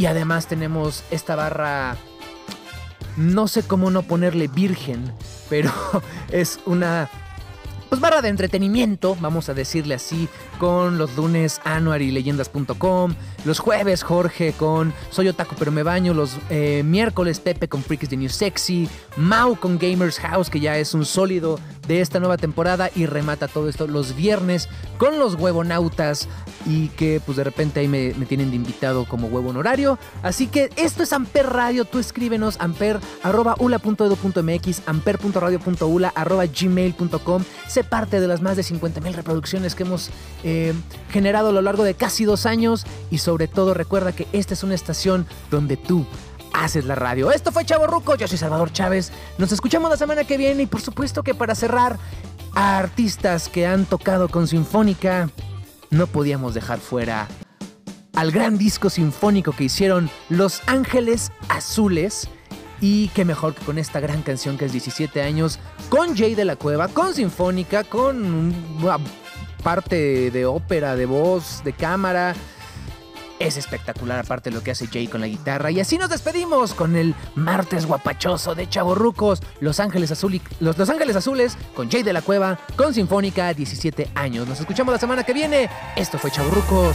y 0.00 0.06
además 0.06 0.46
tenemos 0.46 1.04
esta 1.10 1.36
barra 1.36 1.94
no 3.18 3.48
sé 3.48 3.62
cómo 3.62 3.90
no 3.90 4.00
ponerle 4.02 4.48
virgen, 4.48 5.12
pero 5.50 5.70
es 6.32 6.58
una 6.64 7.10
pues 7.90 8.00
barra 8.00 8.22
de 8.22 8.28
entretenimiento, 8.28 9.14
vamos 9.20 9.50
a 9.50 9.54
decirle 9.54 9.96
así, 9.96 10.28
con 10.58 10.96
los 10.96 11.16
lunes 11.16 11.60
Anuar 11.64 12.00
y 12.00 12.12
leyendas.com, 12.12 13.14
los 13.44 13.58
jueves 13.58 14.02
Jorge 14.02 14.54
con 14.54 14.94
Soy 15.10 15.28
Otaku 15.28 15.54
pero 15.58 15.70
me 15.70 15.82
baño, 15.82 16.14
los 16.14 16.38
eh, 16.48 16.82
miércoles 16.82 17.40
Pepe 17.40 17.68
con 17.68 17.82
Freaks 17.82 18.08
de 18.08 18.16
New 18.16 18.30
Sexy, 18.30 18.88
Mau 19.18 19.54
con 19.56 19.78
Gamers 19.78 20.18
House 20.20 20.48
que 20.48 20.60
ya 20.60 20.78
es 20.78 20.94
un 20.94 21.04
sólido 21.04 21.58
de 21.90 22.00
esta 22.00 22.20
nueva 22.20 22.36
temporada 22.36 22.88
y 22.94 23.06
remata 23.06 23.48
todo 23.48 23.68
esto 23.68 23.88
los 23.88 24.14
viernes 24.14 24.68
con 24.96 25.18
los 25.18 25.34
huevonautas 25.34 26.28
y 26.64 26.86
que 26.90 27.20
pues 27.26 27.36
de 27.36 27.42
repente 27.42 27.80
ahí 27.80 27.88
me, 27.88 28.12
tienen 28.26 28.50
de 28.50 28.56
invitado 28.56 29.06
como 29.06 29.26
huevo 29.26 29.50
honorario. 29.50 29.98
Así 30.22 30.46
que 30.46 30.70
esto 30.76 31.02
es 31.02 31.12
Amper 31.12 31.48
Radio, 31.48 31.84
tú 31.84 31.98
escríbenos 31.98 32.60
amper 32.60 33.00
arroba 33.24 33.56
ula.edu.mx, 33.58 34.82
amper.radio.ula 34.86 36.12
arroba 36.14 36.44
gmail.com. 36.46 37.42
Sé 37.66 37.82
parte 37.82 38.20
de 38.20 38.28
las 38.28 38.40
más 38.40 38.56
de 38.56 38.62
50 38.62 39.00
mil 39.00 39.12
reproducciones 39.12 39.74
que 39.74 39.82
hemos 39.82 40.10
eh, 40.44 40.72
generado 41.10 41.48
a 41.48 41.52
lo 41.52 41.60
largo 41.60 41.82
de 41.82 41.94
casi 41.94 42.24
dos 42.24 42.46
años 42.46 42.86
y 43.10 43.18
sobre 43.18 43.48
todo 43.48 43.74
recuerda 43.74 44.12
que 44.12 44.28
esta 44.32 44.54
es 44.54 44.62
una 44.62 44.76
estación 44.76 45.26
donde 45.50 45.76
tú 45.76 46.06
haces 46.60 46.84
la 46.84 46.94
radio. 46.94 47.32
Esto 47.32 47.52
fue 47.52 47.64
Chavo 47.64 47.86
Ruco, 47.86 48.14
yo 48.16 48.28
soy 48.28 48.38
Salvador 48.38 48.72
Chávez. 48.72 49.10
Nos 49.38 49.50
escuchamos 49.50 49.90
la 49.90 49.96
semana 49.96 50.24
que 50.24 50.36
viene 50.36 50.64
y 50.64 50.66
por 50.66 50.80
supuesto 50.80 51.22
que 51.22 51.34
para 51.34 51.54
cerrar 51.54 51.98
a 52.54 52.78
artistas 52.78 53.48
que 53.48 53.66
han 53.66 53.86
tocado 53.86 54.28
con 54.28 54.46
Sinfónica, 54.46 55.30
no 55.90 56.06
podíamos 56.06 56.54
dejar 56.54 56.78
fuera 56.78 57.26
al 58.14 58.30
gran 58.30 58.58
disco 58.58 58.90
sinfónico 58.90 59.52
que 59.52 59.64
hicieron 59.64 60.10
Los 60.28 60.60
Ángeles 60.66 61.32
Azules. 61.48 62.28
Y 62.82 63.08
qué 63.08 63.24
mejor 63.24 63.54
que 63.54 63.64
con 63.64 63.78
esta 63.78 64.00
gran 64.00 64.22
canción 64.22 64.56
que 64.56 64.64
es 64.64 64.72
17 64.72 65.22
años, 65.22 65.58
con 65.90 66.16
Jay 66.16 66.34
de 66.34 66.46
la 66.46 66.56
Cueva, 66.56 66.88
con 66.88 67.14
Sinfónica, 67.14 67.84
con 67.84 68.54
una 68.82 68.98
parte 69.62 70.30
de 70.30 70.46
ópera, 70.46 70.96
de 70.96 71.06
voz, 71.06 71.62
de 71.62 71.72
cámara. 71.74 72.34
Es 73.40 73.56
espectacular 73.56 74.18
aparte 74.18 74.50
lo 74.50 74.62
que 74.62 74.70
hace 74.70 74.86
Jay 74.86 75.08
con 75.08 75.22
la 75.22 75.26
guitarra. 75.26 75.70
Y 75.70 75.80
así 75.80 75.98
nos 75.98 76.10
despedimos 76.10 76.74
con 76.74 76.94
el 76.94 77.14
martes 77.34 77.86
guapachoso 77.86 78.54
de 78.54 78.68
Chavorrucos. 78.68 79.40
Los 79.60 79.80
Ángeles, 79.80 80.12
Azul 80.12 80.40
los, 80.60 80.78
los 80.78 80.90
Ángeles 80.90 81.16
Azules 81.16 81.56
con 81.74 81.90
Jay 81.90 82.02
de 82.02 82.12
la 82.12 82.22
Cueva, 82.22 82.58
con 82.76 82.94
Sinfónica, 82.94 83.52
17 83.52 84.10
años. 84.14 84.46
Nos 84.46 84.60
escuchamos 84.60 84.92
la 84.92 85.00
semana 85.00 85.24
que 85.24 85.32
viene. 85.32 85.68
Esto 85.96 86.18
fue 86.18 86.30
Chavorrucos. 86.30 86.94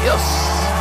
Adiós. 0.00 0.75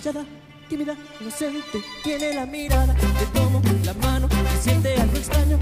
Callada, 0.00 0.24
tímida, 0.68 0.96
inocente, 1.20 1.82
tiene 2.02 2.32
la 2.34 2.46
mirada. 2.46 2.94
Le 2.94 3.26
tomo 3.38 3.60
la 3.84 3.94
mano, 3.94 4.28
siente 4.60 4.94
algo 4.94 5.16
extraño. 5.16 5.58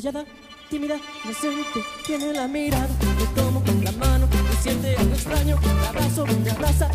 callada, 0.00 0.24
tímida, 0.70 0.96
presente, 1.22 1.84
tiene 2.06 2.32
la 2.32 2.48
mirada, 2.48 2.88
me 3.18 3.26
tomo 3.34 3.62
con 3.62 3.84
la 3.84 3.92
mano, 3.92 4.26
me 4.28 4.62
siente 4.62 4.96
algo 4.96 5.12
extraño, 5.12 5.58
me 5.60 5.86
abrazo, 5.88 6.26
me 6.26 6.50
abraza, 6.50 6.88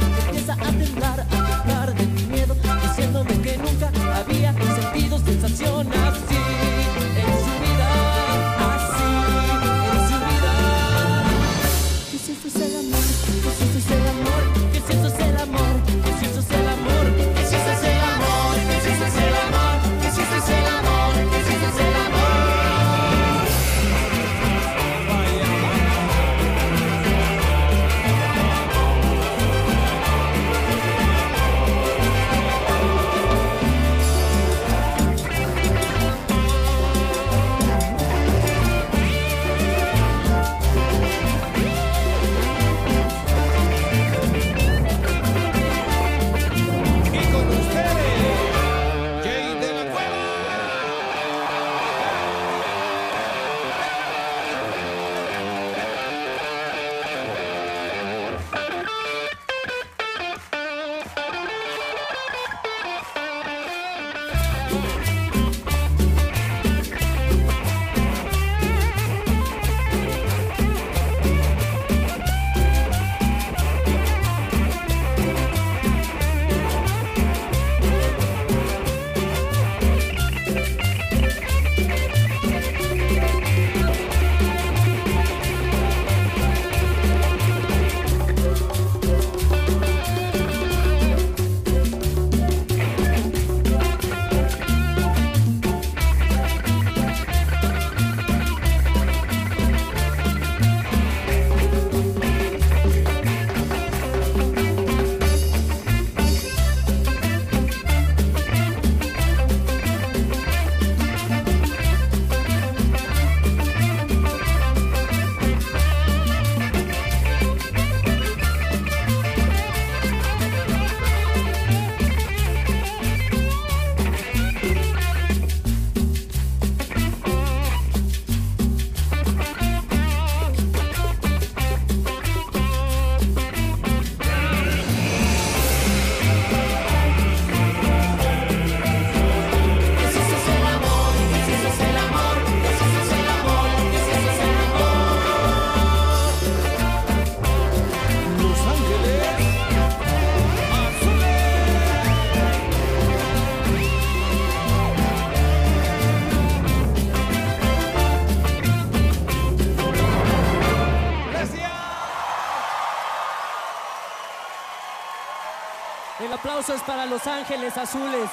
Los 167.16 167.28
Ángeles 167.28 167.78
Azules. 167.78 168.30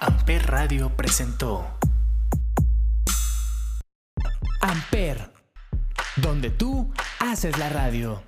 Amper 0.00 0.50
Radio 0.50 0.94
presentó 0.94 1.66
Amper, 4.60 5.32
donde 6.16 6.50
tú 6.50 6.92
haces 7.20 7.56
la 7.56 7.70
radio. 7.70 8.22